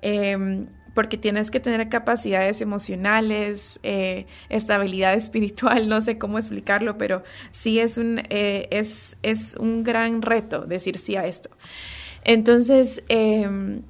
Em, 0.00 0.68
porque 0.94 1.16
tienes 1.16 1.50
que 1.50 1.60
tener 1.60 1.88
capacidades 1.88 2.60
emocionales, 2.60 3.78
eh, 3.82 4.26
estabilidad 4.48 5.14
espiritual, 5.14 5.88
no 5.88 6.00
sé 6.00 6.18
cómo 6.18 6.38
explicarlo, 6.38 6.98
pero 6.98 7.22
sí 7.50 7.78
es 7.78 7.98
un, 7.98 8.20
eh, 8.30 8.68
es, 8.70 9.16
es 9.22 9.56
un 9.56 9.84
gran 9.84 10.22
reto 10.22 10.66
decir 10.66 10.98
sí 10.98 11.16
a 11.16 11.26
esto. 11.26 11.50
Entonces, 12.28 13.02
em, 13.08 13.80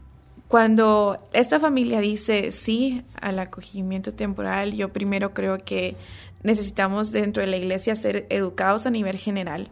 cuando 0.46 1.18
esta 1.32 1.58
familia 1.58 1.98
dice 1.98 2.52
sí 2.52 3.02
al 3.20 3.40
acogimiento 3.40 4.14
temporal, 4.14 4.74
yo 4.74 4.92
primero 4.92 5.34
creo 5.34 5.58
que 5.58 5.96
necesitamos 6.44 7.10
dentro 7.10 7.40
de 7.40 7.48
la 7.48 7.56
iglesia 7.56 7.96
ser 7.96 8.26
educados 8.30 8.86
a 8.86 8.90
nivel 8.90 9.18
general 9.18 9.70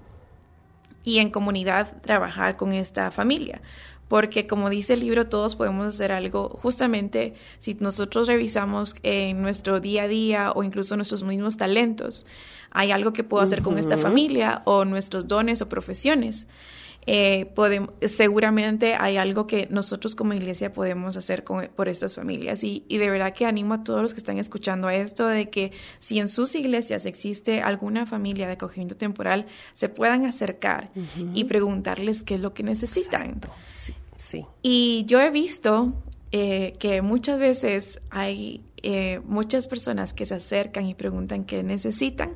y 1.04 1.18
en 1.20 1.30
comunidad 1.30 2.02
trabajar 2.02 2.56
con 2.56 2.72
esta 2.72 3.12
familia. 3.12 3.62
Porque 4.08 4.48
como 4.48 4.68
dice 4.68 4.94
el 4.94 5.00
libro, 5.00 5.26
todos 5.26 5.54
podemos 5.54 5.86
hacer 5.86 6.10
algo. 6.10 6.48
Justamente 6.48 7.34
si 7.58 7.74
nosotros 7.74 8.26
revisamos 8.26 8.96
en 9.04 9.42
nuestro 9.42 9.78
día 9.78 10.02
a 10.02 10.08
día 10.08 10.50
o 10.50 10.64
incluso 10.64 10.96
nuestros 10.96 11.22
mismos 11.22 11.56
talentos, 11.56 12.26
hay 12.72 12.90
algo 12.90 13.12
que 13.12 13.22
puedo 13.22 13.44
hacer 13.44 13.62
con 13.62 13.78
esta 13.78 13.96
familia 13.96 14.62
o 14.64 14.84
nuestros 14.84 15.28
dones 15.28 15.62
o 15.62 15.68
profesiones 15.68 16.48
eh, 17.08 17.46
podemos, 17.54 17.90
seguramente 18.02 18.94
hay 18.94 19.16
algo 19.16 19.46
que 19.46 19.68
nosotros 19.70 20.16
como 20.16 20.34
iglesia 20.34 20.72
podemos 20.72 21.16
hacer 21.16 21.44
por 21.44 21.88
estas 21.88 22.14
familias. 22.14 22.64
Y, 22.64 22.84
de 22.88 23.10
verdad 23.10 23.32
que 23.32 23.46
animo 23.46 23.74
a 23.74 23.84
todos 23.84 24.02
los 24.02 24.12
que 24.12 24.18
están 24.18 24.38
escuchando 24.38 24.88
a 24.88 24.94
esto 24.94 25.26
de 25.28 25.48
que 25.48 25.72
si 26.00 26.18
en 26.18 26.28
sus 26.28 26.54
iglesias 26.56 27.06
existe 27.06 27.62
alguna 27.62 28.06
familia 28.06 28.48
de 28.48 28.54
acogimiento 28.54 28.96
temporal, 28.96 29.46
se 29.74 29.88
puedan 29.88 30.26
acercar 30.26 30.90
y 31.32 31.44
preguntarles 31.44 32.24
qué 32.24 32.34
es 32.34 32.40
lo 32.40 32.54
que 32.54 32.64
necesitan. 32.64 33.40
Sí, 34.16 34.44
Y 34.62 35.04
yo 35.06 35.20
he 35.20 35.30
visto 35.30 35.92
eh, 36.32 36.72
que 36.80 37.02
muchas 37.02 37.38
veces 37.38 38.00
hay 38.10 38.64
eh, 38.82 39.20
muchas 39.24 39.68
personas 39.68 40.12
que 40.12 40.26
se 40.26 40.34
acercan 40.34 40.86
y 40.86 40.94
preguntan 40.94 41.44
qué 41.44 41.62
necesitan 41.62 42.32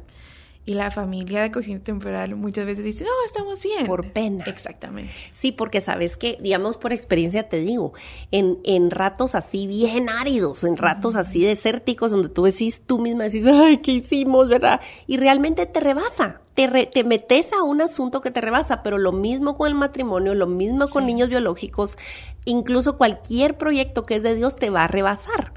y 0.66 0.74
la 0.74 0.90
familia 0.90 1.40
de 1.40 1.46
acogimiento 1.46 1.84
temporal 1.84 2.36
muchas 2.36 2.66
veces 2.66 2.84
dice, 2.84 3.04
no, 3.04 3.10
estamos 3.26 3.62
bien. 3.62 3.86
Por 3.86 4.12
pena. 4.12 4.44
Exactamente. 4.46 5.10
Sí, 5.32 5.52
porque 5.52 5.80
sabes 5.80 6.16
que, 6.16 6.36
digamos, 6.40 6.76
por 6.76 6.92
experiencia 6.92 7.48
te 7.48 7.58
digo, 7.58 7.92
en, 8.30 8.58
en 8.64 8.90
ratos 8.90 9.34
así 9.34 9.66
bien 9.66 10.08
áridos, 10.08 10.64
en 10.64 10.76
ratos 10.76 11.16
así 11.16 11.42
desérticos, 11.42 12.10
donde 12.10 12.28
tú 12.28 12.44
decís, 12.44 12.82
tú 12.86 12.98
misma 12.98 13.24
decís, 13.24 13.46
ay, 13.46 13.78
¿qué 13.78 13.92
hicimos, 13.92 14.48
verdad? 14.48 14.80
Y 15.06 15.16
realmente 15.16 15.66
te 15.66 15.80
rebasa. 15.80 16.42
Te, 16.54 16.68
te 16.68 17.04
metes 17.04 17.52
a 17.54 17.62
un 17.62 17.80
asunto 17.80 18.20
que 18.20 18.30
te 18.30 18.42
rebasa, 18.42 18.82
pero 18.82 18.98
lo 18.98 19.12
mismo 19.12 19.56
con 19.56 19.68
el 19.68 19.74
matrimonio, 19.74 20.34
lo 20.34 20.46
mismo 20.46 20.88
con 20.88 21.06
niños 21.06 21.30
biológicos, 21.30 21.96
incluso 22.44 22.98
cualquier 22.98 23.56
proyecto 23.56 24.04
que 24.04 24.16
es 24.16 24.22
de 24.22 24.34
Dios 24.34 24.56
te 24.56 24.68
va 24.68 24.84
a 24.84 24.88
rebasar. 24.88 25.54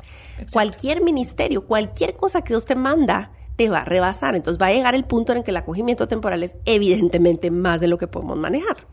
Cualquier 0.51 1.01
ministerio, 1.01 1.65
cualquier 1.65 2.15
cosa 2.15 2.41
que 2.41 2.53
Dios 2.53 2.65
te 2.65 2.75
manda, 2.75 3.31
te 3.63 3.69
va 3.69 3.79
a 3.79 3.85
rebasar. 3.85 4.35
Entonces 4.35 4.61
va 4.61 4.67
a 4.67 4.73
llegar 4.73 4.93
el 4.93 5.05
punto 5.05 5.31
en 5.31 5.39
el 5.39 5.43
que 5.43 5.51
el 5.51 5.57
acogimiento 5.57 6.07
temporal 6.07 6.43
es 6.43 6.55
evidentemente 6.65 7.49
más 7.49 7.79
de 7.79 7.87
lo 7.87 7.97
que 7.97 8.07
podemos 8.07 8.37
manejar. 8.37 8.87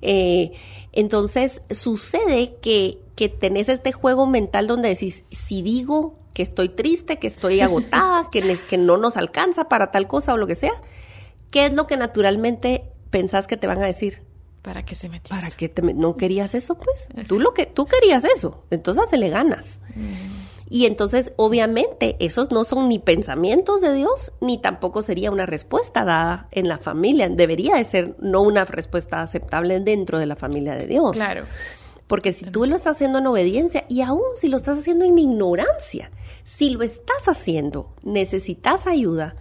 Eh, 0.00 0.52
entonces 0.92 1.60
sucede 1.70 2.56
que, 2.62 2.98
que 3.16 3.28
tenés 3.28 3.68
este 3.68 3.92
juego 3.92 4.26
mental 4.26 4.66
donde 4.66 4.88
decís, 4.88 5.24
si 5.30 5.60
digo 5.60 6.16
que 6.32 6.42
estoy 6.42 6.70
triste, 6.70 7.18
que 7.18 7.26
estoy 7.26 7.60
agotada, 7.62 8.28
que, 8.30 8.58
que 8.68 8.78
no 8.78 8.96
nos 8.96 9.16
alcanza 9.16 9.68
para 9.68 9.90
tal 9.90 10.08
cosa 10.08 10.32
o 10.32 10.36
lo 10.38 10.46
que 10.46 10.54
sea, 10.54 10.72
¿qué 11.50 11.66
es 11.66 11.74
lo 11.74 11.86
que 11.86 11.96
naturalmente 11.96 12.84
pensás 13.10 13.46
que 13.46 13.56
te 13.56 13.66
van 13.66 13.82
a 13.82 13.86
decir? 13.86 14.22
¿Para 14.62 14.84
qué 14.84 14.94
se 14.94 15.08
metió? 15.08 15.36
¿Para 15.36 15.50
qué 15.50 15.68
te 15.68 15.82
no 15.82 16.16
querías 16.16 16.54
eso, 16.54 16.76
pues? 16.78 17.08
Tú 17.28 17.38
lo 17.38 17.52
que 17.52 17.66
tú 17.66 17.84
querías 17.84 18.24
eso, 18.24 18.64
entonces 18.70 19.04
se 19.10 19.18
le 19.18 19.28
ganas. 19.28 19.78
Mm. 19.94 20.47
Y 20.70 20.86
entonces, 20.86 21.32
obviamente, 21.36 22.16
esos 22.20 22.50
no 22.50 22.64
son 22.64 22.88
ni 22.88 22.98
pensamientos 22.98 23.80
de 23.80 23.94
Dios, 23.94 24.32
ni 24.40 24.58
tampoco 24.58 25.02
sería 25.02 25.30
una 25.30 25.46
respuesta 25.46 26.04
dada 26.04 26.48
en 26.50 26.68
la 26.68 26.78
familia. 26.78 27.28
Debería 27.28 27.76
de 27.76 27.84
ser 27.84 28.16
no 28.20 28.42
una 28.42 28.64
respuesta 28.64 29.22
aceptable 29.22 29.80
dentro 29.80 30.18
de 30.18 30.26
la 30.26 30.36
familia 30.36 30.74
de 30.74 30.86
Dios. 30.86 31.16
Claro. 31.16 31.44
Porque 32.06 32.32
si 32.32 32.44
tú 32.46 32.66
lo 32.66 32.76
estás 32.76 32.96
haciendo 32.96 33.18
en 33.18 33.26
obediencia 33.26 33.84
y 33.88 34.02
aún 34.02 34.22
si 34.40 34.48
lo 34.48 34.56
estás 34.56 34.78
haciendo 34.78 35.04
en 35.04 35.18
ignorancia, 35.18 36.10
si 36.44 36.70
lo 36.70 36.82
estás 36.82 37.26
haciendo, 37.26 37.94
necesitas 38.02 38.86
ayuda, 38.86 39.36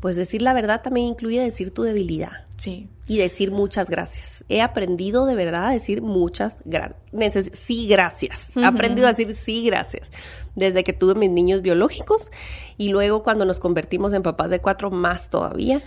pues 0.00 0.16
decir 0.16 0.42
la 0.42 0.52
verdad 0.52 0.82
también 0.82 1.08
incluye 1.08 1.40
decir 1.40 1.72
tu 1.72 1.82
debilidad. 1.82 2.46
Sí. 2.56 2.88
Y 3.06 3.16
decir 3.16 3.50
muchas 3.50 3.88
gracias. 3.88 4.44
He 4.50 4.60
aprendido 4.60 5.24
de 5.24 5.34
verdad 5.34 5.68
a 5.68 5.70
decir 5.72 6.02
muchas 6.02 6.58
gracias. 6.64 7.58
Sí, 7.58 7.88
gracias. 7.88 8.54
He 8.54 8.64
aprendido 8.64 9.08
a 9.08 9.12
decir 9.12 9.34
sí, 9.34 9.64
gracias 9.64 10.10
desde 10.54 10.84
que 10.84 10.92
tuve 10.92 11.14
mis 11.14 11.30
niños 11.30 11.62
biológicos 11.62 12.30
y 12.76 12.88
luego 12.88 13.22
cuando 13.22 13.44
nos 13.44 13.60
convertimos 13.60 14.12
en 14.12 14.22
papás 14.22 14.50
de 14.50 14.60
cuatro 14.60 14.90
más 14.90 15.30
todavía. 15.30 15.80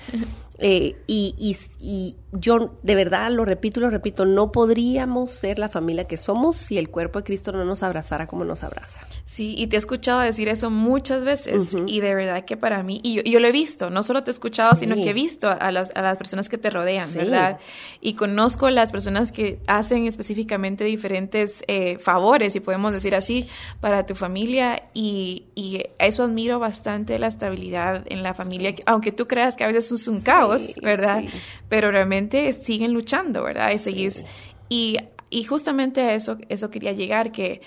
Eh, 0.65 0.95
y, 1.08 1.36
y, 1.38 1.58
y, 1.82 2.15
yo 2.32 2.80
de 2.84 2.95
verdad 2.95 3.30
lo 3.30 3.43
repito 3.43 3.82
y 3.82 3.84
lo 3.84 3.89
repito, 3.89 4.26
no 4.26 4.54
podríamos 4.54 5.32
ser 5.32 5.60
la 5.60 5.67
familia 5.67 6.06
que 6.06 6.15
somos 6.15 6.56
si 6.56 6.78
el 6.78 6.89
cuerpo 6.89 7.19
de 7.19 7.26
Cristo 7.26 7.52
no 7.52 7.65
nos 7.65 7.84
abrazara 7.84 8.28
como 8.28 8.45
nos 8.45 8.63
abraza. 8.63 9.02
Sí, 9.26 9.56
y 9.58 9.67
te 9.67 9.76
he 9.76 9.80
escuchado 9.80 10.21
decir 10.21 10.47
eso 10.47 10.69
muchas 10.69 11.26
veces 11.26 11.76
y 11.86 11.99
de 11.99 12.15
verdad 12.15 12.45
que 12.45 12.56
para 12.56 12.82
mí, 12.82 13.02
y 13.04 13.30
yo, 13.30 13.39
lo 13.41 13.47
he 13.47 13.52
visto, 13.52 13.89
no 13.89 14.04
solo 14.04 14.23
te 14.23 14.32
he 14.32 14.34
escuchado, 14.34 14.76
sino 14.76 14.95
que 14.95 15.10
he 15.10 15.13
visto 15.13 15.49
a 15.49 15.71
las, 15.71 15.91
a 15.95 16.02
las 16.02 16.17
personas 16.17 16.47
que 16.47 16.58
te 16.58 16.69
rodean, 16.69 17.13
¿verdad? 17.13 17.60
Y 17.99 18.13
conozco 18.13 18.69
las 18.69 18.91
personas 18.91 19.34
que 19.34 19.60
hacen 19.67 20.08
específicamente 20.08 20.86
diferentes 20.86 21.63
eh, 21.67 21.97
favores, 21.99 22.54
si 22.54 22.62
podemos 22.62 22.93
decir 22.93 23.15
así, 23.15 23.49
para 23.82 24.06
tu 24.06 24.15
familia 24.15 24.84
y, 24.93 25.47
y 25.56 25.84
eso 25.99 26.23
admiro 26.23 26.58
bastante 26.58 27.19
la 27.19 27.28
estabilidad 27.28 28.06
en 28.08 28.23
la 28.23 28.34
familia, 28.34 28.73
aunque 28.86 29.12
tú 29.12 29.28
creas 29.28 29.58
que 29.58 29.65
a 29.65 29.67
veces 29.67 29.91
es 29.91 30.08
un 30.08 30.21
caos, 30.21 30.53
¿verdad? 30.82 31.24
Pero 31.70 31.92
realmente 31.92 32.52
siguen 32.54 32.94
luchando, 32.94 33.44
¿verdad? 33.44 33.72
Y 33.72 33.78
seguís, 33.78 34.26
y, 34.70 34.98
y 35.30 35.44
justamente 35.44 36.02
a 36.02 36.13
eso, 36.13 36.38
eso 36.50 36.70
quería 36.70 36.94
llegar, 36.94 37.32
que 37.32 37.62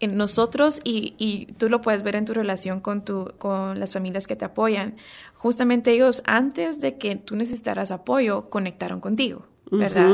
en 0.00 0.16
nosotros 0.16 0.80
y, 0.82 1.14
y, 1.18 1.46
tú 1.52 1.68
lo 1.68 1.82
puedes 1.82 2.02
ver 2.02 2.16
en 2.16 2.24
tu 2.24 2.32
relación 2.32 2.80
con, 2.80 3.04
tu, 3.04 3.32
con 3.38 3.78
las 3.78 3.92
familias 3.92 4.26
que 4.26 4.34
te 4.34 4.46
apoyan. 4.46 4.96
Justamente 5.34 5.92
ellos, 5.92 6.22
antes 6.24 6.80
de 6.80 6.96
que 6.96 7.16
tú 7.16 7.36
necesitaras 7.36 7.90
apoyo, 7.90 8.48
conectaron 8.48 9.00
contigo. 9.00 9.46
¿Verdad? 9.70 10.10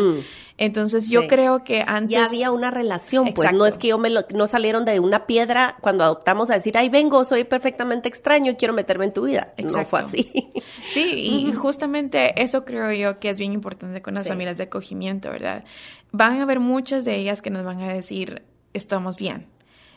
Entonces 0.59 1.11
yo 1.11 1.27
creo 1.29 1.65
que 1.65 1.83
antes... 1.87 2.13
Ya 2.13 2.25
había 2.25 2.51
una 2.51 2.71
relación, 2.71 3.35
pues 3.35 3.53
no 3.53 3.67
es 3.67 3.77
que 3.77 3.89
yo 3.89 3.99
me 3.99 4.09
lo, 4.09 4.23
no 4.35 4.47
salieron 4.47 4.85
de 4.85 5.01
una 5.01 5.27
piedra 5.27 5.77
cuando 5.83 6.05
adoptamos 6.05 6.51
a 6.51 6.55
decir, 6.55 6.79
ay, 6.79 6.89
vengo, 6.89 7.25
soy 7.25 7.45
perfectamente 7.45 8.09
extraño 8.09 8.53
y 8.53 8.55
quiero 8.55 8.73
meterme 8.73 9.05
en 9.05 9.13
tu 9.13 9.27
vida. 9.27 9.53
Exacto. 9.57 9.79
No 9.79 9.85
fue 9.87 10.01
así. 10.01 10.53
Sí, 10.87 11.03
y 11.03 11.53
justamente 11.55 12.41
eso 12.43 12.65
creo 12.65 12.93
yo 12.93 13.19
que 13.19 13.31
es 13.31 13.39
bien 13.39 13.53
importante 13.53 14.01
con 14.01 14.15
las 14.15 14.27
familias 14.27 14.57
de 14.57 14.65
acogimiento, 14.65 15.31
¿verdad? 15.31 15.65
Van 16.13 16.41
a 16.41 16.45
haber 16.45 16.61
muchas 16.61 17.05
de 17.05 17.17
ellas 17.17 17.43
que 17.43 17.51
nos 17.51 17.65
van 17.65 17.83
a 17.83 17.93
decir, 17.93 18.43
estamos 18.73 19.19
bien, 19.19 19.47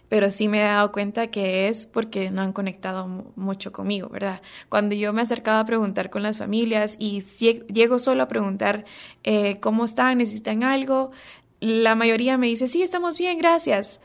pero 0.10 0.32
sí 0.32 0.48
me 0.48 0.60
he 0.60 0.64
dado 0.64 0.92
cuenta 0.92 1.28
que 1.28 1.68
es 1.68 1.86
porque 1.86 2.32
no 2.32 2.42
han 2.42 2.52
conectado 2.52 3.08
mucho 3.36 3.72
conmigo, 3.72 4.10
¿verdad? 4.10 4.42
Cuando 4.68 4.96
yo 4.96 5.14
me 5.14 5.22
he 5.22 5.24
acercado 5.24 5.60
a 5.60 5.66
preguntar 5.66 6.10
con 6.10 6.24
las 6.24 6.40
familias 6.40 6.96
y 7.00 7.22
llego 7.22 8.00
solo 8.00 8.24
a 8.24 8.28
preguntar 8.28 8.86
eh, 9.24 9.60
cómo 9.60 9.86
están, 9.86 10.18
necesitan 10.18 10.64
algo, 10.64 11.12
la 11.60 11.96
mayoría 11.96 12.38
me 12.38 12.48
dice, 12.48 12.68
sí, 12.68 12.82
estamos 12.82 13.18
bien, 13.18 13.38
gracias. 13.38 14.00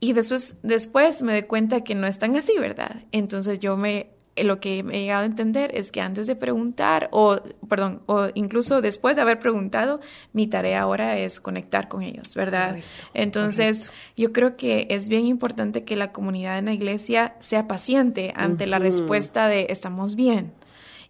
Y 0.00 0.12
después, 0.12 0.58
después 0.62 1.22
me 1.22 1.32
doy 1.32 1.42
cuenta 1.44 1.82
que 1.82 1.94
no 1.94 2.06
están 2.06 2.36
así, 2.36 2.52
¿verdad? 2.58 3.02
Entonces 3.12 3.60
yo 3.60 3.76
me 3.76 4.15
lo 4.44 4.60
que 4.60 4.82
me 4.82 4.96
he 4.96 5.00
llegado 5.02 5.22
a 5.22 5.26
entender 5.26 5.70
es 5.74 5.92
que 5.92 6.00
antes 6.00 6.26
de 6.26 6.36
preguntar, 6.36 7.08
o 7.12 7.40
perdón, 7.68 8.02
o 8.06 8.28
incluso 8.34 8.80
después 8.82 9.16
de 9.16 9.22
haber 9.22 9.38
preguntado, 9.38 10.00
mi 10.32 10.46
tarea 10.46 10.82
ahora 10.82 11.18
es 11.18 11.40
conectar 11.40 11.88
con 11.88 12.02
ellos, 12.02 12.34
¿verdad? 12.34 12.76
Entonces, 13.14 13.90
yo 14.16 14.32
creo 14.32 14.56
que 14.56 14.86
es 14.90 15.08
bien 15.08 15.26
importante 15.26 15.84
que 15.84 15.96
la 15.96 16.12
comunidad 16.12 16.58
en 16.58 16.66
la 16.66 16.72
iglesia 16.72 17.36
sea 17.40 17.66
paciente 17.66 18.32
ante 18.36 18.66
la 18.66 18.78
respuesta 18.78 19.48
de 19.48 19.66
estamos 19.70 20.16
bien. 20.16 20.52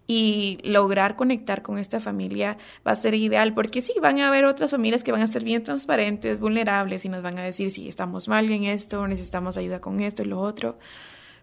Y 0.09 0.59
lograr 0.63 1.17
conectar 1.17 1.63
con 1.63 1.79
esta 1.79 1.99
familia 1.99 2.59
va 2.87 2.93
a 2.93 2.97
ser 2.97 3.15
ideal, 3.15 3.55
porque 3.55 3.83
sí, 3.83 3.95
van 4.01 4.21
a 4.21 4.29
haber 4.29 4.45
otras 4.45 4.71
familias 4.71 5.03
que 5.03 5.11
van 5.11 5.23
a 5.23 5.27
ser 5.27 5.43
bien 5.43 5.65
transparentes, 5.65 6.39
vulnerables 6.39 7.05
y 7.05 7.09
nos 7.09 7.23
van 7.23 7.41
a 7.41 7.43
decir 7.43 7.73
si 7.73 7.89
estamos 7.89 8.29
mal 8.29 8.49
en 8.53 8.65
esto, 8.65 9.09
necesitamos 9.09 9.57
ayuda 9.57 9.81
con 9.81 9.99
esto 9.99 10.23
y 10.23 10.27
lo 10.27 10.41
otro 10.41 10.77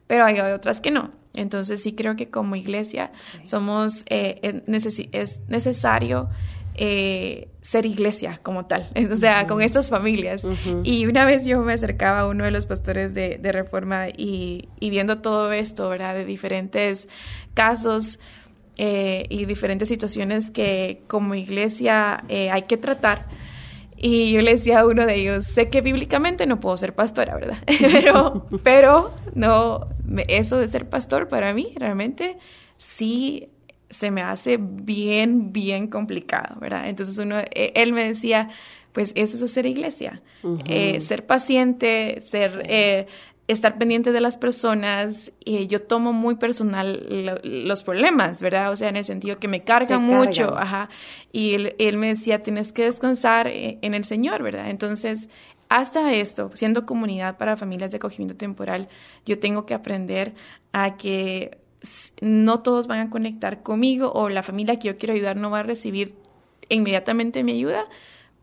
pero 0.08 0.26
hay 0.26 0.40
otras 0.40 0.82
que 0.82 0.92
no. 0.92 1.12
Entonces 1.36 1.82
sí 1.82 1.94
creo 1.94 2.16
que 2.16 2.30
como 2.30 2.56
iglesia 2.56 3.12
somos, 3.44 4.06
eh, 4.10 4.62
es, 5.12 5.42
necesario 5.48 6.30
eh, 6.76 7.48
ser 7.62 7.86
iglesia 7.86 8.40
como 8.44 8.66
tal, 8.66 8.90
o 9.12 9.16
sea, 9.16 9.48
con 9.48 9.62
estas 9.62 9.90
familias. 9.90 10.46
Y 10.84 11.06
una 11.08 11.26
vez 11.26 11.46
yo 11.46 11.62
me 11.62 11.74
acercaba 11.74 12.22
a 12.22 12.28
uno 12.28 12.46
de 12.46 12.52
los 12.52 12.68
pastores 12.68 13.16
de, 13.16 13.40
Reforma 13.52 14.10
y, 14.10 14.70
viendo 14.80 15.20
todo 15.20 15.52
esto, 15.52 15.90
¿verdad? 15.90 16.14
De 16.14 16.26
diferentes 16.26 17.10
casos 17.56 18.20
eh, 18.78 19.26
y 19.30 19.46
diferentes 19.46 19.90
situaciones 19.90 20.52
que 20.52 21.02
como 21.08 21.34
iglesia 21.34 22.24
hay 22.30 22.62
que 22.64 22.78
tratar 22.78 23.28
y 24.06 24.34
yo 24.34 24.42
le 24.42 24.52
decía 24.52 24.82
a 24.82 24.86
uno 24.86 25.06
de 25.06 25.16
ellos, 25.16 25.46
sé 25.46 25.70
que 25.70 25.80
bíblicamente 25.80 26.46
no 26.46 26.60
puedo 26.60 26.76
ser 26.76 26.94
pastora, 26.94 27.36
¿verdad? 27.36 27.60
pero, 27.66 28.48
pero 28.62 29.14
no, 29.34 29.88
eso 30.28 30.58
de 30.58 30.68
ser 30.68 30.90
pastor 30.90 31.30
para 31.30 31.54
mí 31.54 31.74
realmente 31.78 32.38
sí 32.76 33.48
se 33.90 34.12
me 34.12 34.22
hace 34.22 34.58
bien, 34.60 35.54
bien 35.54 35.88
complicado, 35.88 36.60
¿verdad? 36.60 36.90
Entonces 36.90 37.18
uno, 37.18 37.40
e, 37.40 37.72
él 37.76 37.94
me 37.94 38.06
decía, 38.06 38.50
pues 38.92 39.14
eso 39.16 39.38
es 39.38 39.44
hacer 39.44 39.66
iglesia, 39.66 40.22
eh, 40.66 41.00
ser 41.00 41.26
paciente, 41.26 42.22
ser, 42.30 42.62
eh, 42.66 43.08
estar 43.54 43.78
pendiente 43.78 44.12
de 44.12 44.22
las 44.22 44.38
personas. 44.38 45.32
y 45.46 45.68
yo 45.68 45.82
tomo 45.82 46.14
muy 46.14 46.36
personal 46.36 47.42
los 47.44 47.84
problemas, 47.84 48.42
¿verdad? 48.42 48.72
O 48.72 48.76
sea, 48.76 48.90
en 48.90 48.98
el 48.98 49.06
sentido 49.06 49.40
que 49.40 49.48
me 49.48 49.64
cargan 49.64 50.04
mucho, 50.04 50.58
ajá. 50.58 50.90
Y 51.32 51.54
él, 51.78 51.98
me 51.98 52.08
decía, 52.08 52.44
tienes 52.44 52.74
que 52.74 52.86
descansar 52.86 53.48
eh, 53.48 53.80
en 53.82 53.94
el 53.94 54.04
Señor, 54.04 54.44
¿verdad? 54.44 54.70
Entonces, 54.70 55.30
hasta 55.70 56.14
esto, 56.14 56.52
siendo 56.54 56.86
comunidad 56.86 57.38
para 57.38 57.58
familias 57.58 57.92
de 57.92 57.98
acogimiento 57.98 58.36
temporal, 58.36 58.90
yo 59.26 59.40
tengo 59.40 59.66
que 59.66 59.74
aprender 59.74 60.34
a 60.72 60.98
que 60.98 61.58
no 62.22 62.62
todos 62.62 62.88
van 62.88 63.00
a 63.00 63.10
conectar 63.10 63.64
conmigo 63.64 64.12
o 64.14 64.30
la 64.30 64.44
familia 64.44 64.78
que 64.78 64.88
yo 64.88 64.98
quiero 64.98 65.14
ayudar 65.14 65.36
no 65.36 65.50
va 65.50 65.60
a 65.60 65.64
recibir 65.64 66.16
inmediatamente 66.70 67.44
mi 67.44 67.54
ayuda, 67.54 67.86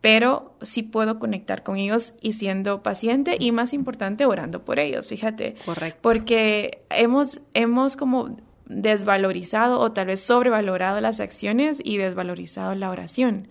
pero 0.00 0.54
sí 0.62 0.82
puedo 0.82 1.18
conectar 1.18 1.62
con 1.62 1.76
ellos 1.76 2.14
y 2.20 2.32
siendo 2.32 2.82
paciente 2.82 3.36
y 3.38 3.52
más 3.52 3.72
importante 3.72 4.24
orando 4.24 4.64
por 4.64 4.78
ellos, 4.78 5.08
fíjate. 5.08 5.56
Correcto. 5.64 6.00
Porque 6.02 6.78
hemos, 6.90 7.40
hemos 7.54 7.96
como 7.96 8.36
desvalorizado 8.66 9.80
o 9.80 9.92
tal 9.92 10.06
vez 10.06 10.20
sobrevalorado 10.20 11.00
las 11.00 11.20
acciones 11.20 11.80
y 11.84 11.98
desvalorizado 11.98 12.74
la 12.74 12.90
oración. 12.90 13.48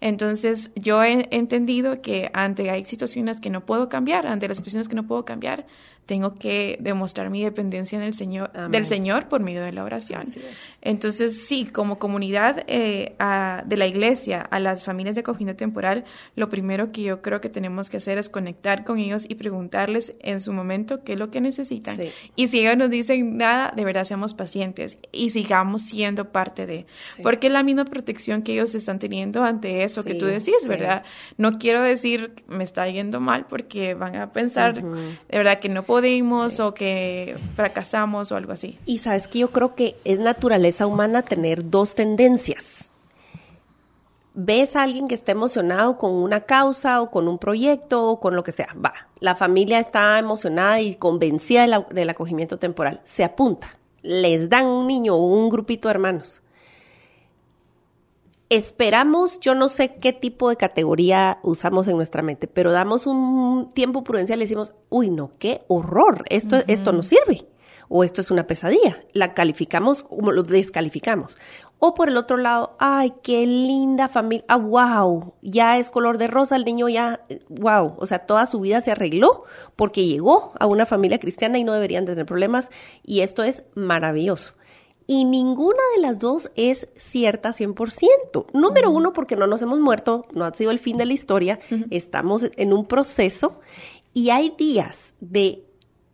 Entonces 0.00 0.70
yo 0.74 1.02
he 1.02 1.28
entendido 1.30 2.02
que 2.02 2.30
ante 2.34 2.70
hay 2.70 2.84
situaciones 2.84 3.40
que 3.40 3.50
no 3.50 3.64
puedo 3.64 3.88
cambiar, 3.88 4.26
ante 4.26 4.48
las 4.48 4.56
situaciones 4.56 4.88
que 4.88 4.96
no 4.96 5.06
puedo 5.06 5.24
cambiar, 5.24 5.66
tengo 6.06 6.34
que 6.34 6.76
demostrar 6.80 7.30
mi 7.30 7.42
dependencia 7.42 7.96
en 7.96 8.04
el 8.04 8.14
Señor, 8.14 8.52
del 8.70 8.84
Señor 8.84 9.28
por 9.28 9.40
medio 9.40 9.62
de 9.62 9.72
la 9.72 9.84
oración. 9.84 10.22
Entonces, 10.82 11.46
sí, 11.46 11.64
como 11.66 11.98
comunidad 11.98 12.64
eh, 12.66 13.14
de 13.64 13.76
la 13.76 13.86
iglesia, 13.86 14.40
a 14.40 14.58
las 14.60 14.82
familias 14.82 15.14
de 15.14 15.22
acogida 15.22 15.54
temporal, 15.54 16.04
lo 16.36 16.48
primero 16.48 16.92
que 16.92 17.02
yo 17.02 17.22
creo 17.22 17.40
que 17.40 17.48
tenemos 17.48 17.90
que 17.90 17.96
hacer 17.96 18.18
es 18.18 18.28
conectar 18.28 18.84
con 18.84 18.98
ellos 18.98 19.24
y 19.28 19.34
preguntarles 19.36 20.14
en 20.20 20.40
su 20.40 20.52
momento 20.52 21.04
qué 21.04 21.14
es 21.14 21.18
lo 21.18 21.30
que 21.30 21.40
necesitan. 21.40 21.98
Y 22.36 22.48
si 22.48 22.60
ellos 22.60 22.76
nos 22.76 22.90
dicen 22.90 23.36
nada, 23.36 23.72
de 23.74 23.84
verdad 23.84 24.04
seamos 24.04 24.34
pacientes 24.34 24.98
y 25.12 25.30
sigamos 25.30 25.82
siendo 25.82 26.30
parte 26.32 26.66
de. 26.66 26.86
Porque 27.22 27.46
es 27.46 27.52
la 27.52 27.62
misma 27.62 27.84
protección 27.84 28.42
que 28.42 28.52
ellos 28.52 28.74
están 28.74 28.98
teniendo 28.98 29.42
ante 29.44 29.84
eso 29.84 30.04
que 30.04 30.14
tú 30.14 30.26
decís, 30.26 30.68
¿verdad? 30.68 31.04
No 31.38 31.58
quiero 31.58 31.82
decir 31.82 32.34
me 32.48 32.64
está 32.64 32.88
yendo 32.88 33.20
mal 33.20 33.46
porque 33.46 33.94
van 33.94 34.16
a 34.16 34.32
pensar, 34.32 34.74
de 34.82 35.18
verdad, 35.28 35.58
que 35.58 35.68
no 35.68 35.82
puedo 35.82 35.93
podemos 35.94 36.58
o 36.58 36.74
que 36.74 37.36
fracasamos 37.54 38.32
o 38.32 38.36
algo 38.36 38.50
así. 38.50 38.80
Y 38.84 38.98
sabes 38.98 39.28
que 39.28 39.38
yo 39.38 39.50
creo 39.50 39.76
que 39.76 39.94
es 40.02 40.18
naturaleza 40.18 40.88
humana 40.88 41.22
tener 41.22 41.70
dos 41.70 41.94
tendencias. 41.94 42.90
Ves 44.34 44.74
a 44.74 44.82
alguien 44.82 45.06
que 45.06 45.14
está 45.14 45.30
emocionado 45.30 45.96
con 45.96 46.10
una 46.10 46.40
causa 46.40 47.00
o 47.00 47.12
con 47.12 47.28
un 47.28 47.38
proyecto 47.38 48.08
o 48.08 48.18
con 48.18 48.34
lo 48.34 48.42
que 48.42 48.50
sea. 48.50 48.74
Va, 48.84 48.92
la 49.20 49.36
familia 49.36 49.78
está 49.78 50.18
emocionada 50.18 50.80
y 50.80 50.96
convencida 50.96 51.86
del 51.90 52.10
acogimiento 52.10 52.58
temporal. 52.58 53.00
Se 53.04 53.22
apunta. 53.22 53.78
Les 54.02 54.50
dan 54.50 54.66
un 54.66 54.88
niño 54.88 55.14
o 55.14 55.24
un 55.24 55.48
grupito 55.48 55.86
de 55.86 55.92
hermanos 55.92 56.42
esperamos, 58.56 59.40
yo 59.40 59.54
no 59.54 59.68
sé 59.68 59.96
qué 59.96 60.12
tipo 60.12 60.48
de 60.48 60.56
categoría 60.56 61.38
usamos 61.42 61.88
en 61.88 61.96
nuestra 61.96 62.22
mente, 62.22 62.46
pero 62.46 62.72
damos 62.72 63.06
un 63.06 63.68
tiempo 63.74 64.04
prudencial 64.04 64.40
y 64.40 64.44
decimos, 64.44 64.74
uy, 64.88 65.10
no, 65.10 65.30
qué 65.38 65.64
horror, 65.68 66.24
esto, 66.28 66.58
esto 66.66 66.92
no 66.92 67.02
sirve 67.02 67.46
o 67.88 68.04
esto 68.04 68.20
es 68.20 68.30
una 68.30 68.46
pesadilla. 68.46 69.04
La 69.12 69.34
calificamos 69.34 70.02
como 70.02 70.32
lo 70.32 70.42
descalificamos. 70.42 71.36
O 71.78 71.94
por 71.94 72.08
el 72.08 72.16
otro 72.16 72.36
lado, 72.36 72.76
ay, 72.78 73.12
qué 73.22 73.46
linda 73.46 74.08
familia, 74.08 74.44
ah, 74.48 74.56
wow, 74.56 75.34
ya 75.42 75.78
es 75.78 75.90
color 75.90 76.18
de 76.18 76.28
rosa, 76.28 76.56
el 76.56 76.64
niño 76.64 76.88
ya, 76.88 77.20
wow, 77.48 77.94
o 77.98 78.06
sea, 78.06 78.20
toda 78.20 78.46
su 78.46 78.60
vida 78.60 78.80
se 78.80 78.90
arregló 78.90 79.44
porque 79.76 80.06
llegó 80.06 80.52
a 80.58 80.66
una 80.66 80.86
familia 80.86 81.18
cristiana 81.18 81.58
y 81.58 81.64
no 81.64 81.72
deberían 81.72 82.06
tener 82.06 82.24
problemas 82.24 82.70
y 83.02 83.20
esto 83.20 83.42
es 83.42 83.64
maravilloso. 83.74 84.54
Y 85.06 85.24
ninguna 85.24 85.80
de 85.96 86.02
las 86.02 86.18
dos 86.18 86.50
es 86.56 86.88
cierta 86.96 87.50
100%. 87.50 88.46
Número 88.54 88.90
uno, 88.90 89.12
porque 89.12 89.36
no 89.36 89.46
nos 89.46 89.60
hemos 89.62 89.78
muerto, 89.78 90.26
no 90.32 90.44
ha 90.44 90.54
sido 90.54 90.70
el 90.70 90.78
fin 90.78 90.96
de 90.96 91.04
la 91.04 91.12
historia, 91.12 91.58
estamos 91.90 92.46
en 92.56 92.72
un 92.72 92.86
proceso 92.86 93.60
y 94.14 94.30
hay 94.30 94.54
días 94.56 95.12
de 95.20 95.64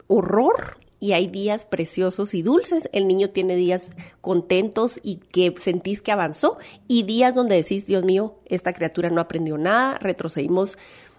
horror 0.08 0.78
y 0.98 1.12
hay 1.12 1.28
días 1.28 1.64
preciosos 1.64 2.34
y 2.34 2.42
dulces. 2.42 2.88
El 2.92 3.08
niño 3.08 3.30
tiene 3.30 3.56
días 3.56 3.92
contentos 4.20 5.00
y 5.02 5.16
que 5.16 5.54
sentís 5.56 6.02
que 6.02 6.12
avanzó 6.12 6.58
y 6.88 7.04
días 7.04 7.34
donde 7.34 7.56
decís, 7.56 7.86
Dios 7.86 8.04
mío, 8.04 8.38
esta 8.46 8.72
criatura 8.72 9.08
no 9.08 9.20
aprendió 9.20 9.56
nada, 9.56 9.98
retrocedimos. 9.98 10.78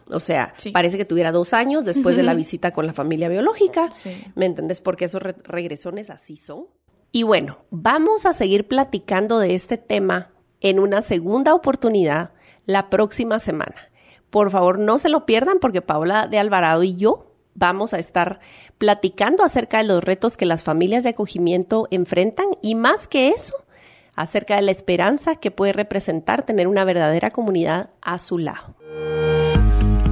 O 0.10 0.20
sea, 0.20 0.54
parece 0.74 0.98
que 0.98 1.06
tuviera 1.06 1.32
dos 1.32 1.54
años 1.54 1.86
después 1.86 2.18
de 2.18 2.24
la 2.24 2.34
visita 2.34 2.72
con 2.72 2.86
la 2.86 2.94
familia 2.94 3.30
biológica. 3.30 3.90
¿Me 4.36 4.46
entendés? 4.46 4.82
Porque 4.82 5.06
esos 5.06 5.22
regresones 5.22 6.10
así 6.10 6.36
son. 6.36 6.68
Y 7.12 7.24
bueno, 7.24 7.66
vamos 7.72 8.26
a 8.26 8.34
seguir 8.34 8.68
platicando 8.68 9.40
de 9.40 9.54
este 9.54 9.78
tema 9.78 10.32
en 10.62 10.80
una 10.80 11.02
segunda 11.02 11.54
oportunidad 11.54 12.32
la 12.66 12.90
próxima 12.90 13.40
semana. 13.40 13.76
Por 14.30 14.50
favor, 14.50 14.80
no 14.80 14.98
se 14.98 15.10
lo 15.10 15.26
pierdan 15.26 15.60
porque 15.60 15.82
Paula 15.82 16.28
de 16.28 16.40
Alvarado 16.40 16.84
y 16.84 16.96
yo 16.96 17.34
vamos 17.54 17.94
a 17.94 18.00
estar 18.00 18.40
platicando 18.78 19.44
acerca 19.44 19.80
de 19.80 19.84
los 19.84 20.02
retos 20.02 20.38
que 20.38 20.46
las 20.46 20.64
familias 20.64 21.04
de 21.04 21.10
acogimiento 21.10 21.90
enfrentan 21.92 22.48
y 22.62 22.76
más 22.76 23.10
que 23.10 23.30
eso, 23.30 23.56
acerca 24.16 24.56
de 24.56 24.62
la 24.62 24.72
esperanza 24.72 25.36
que 25.36 25.52
puede 25.52 25.74
representar 25.74 26.46
tener 26.46 26.70
una 26.70 26.86
verdadera 26.86 27.32
comunidad 27.32 27.90
a 28.02 28.18
su 28.20 28.38
lado. 28.38 28.76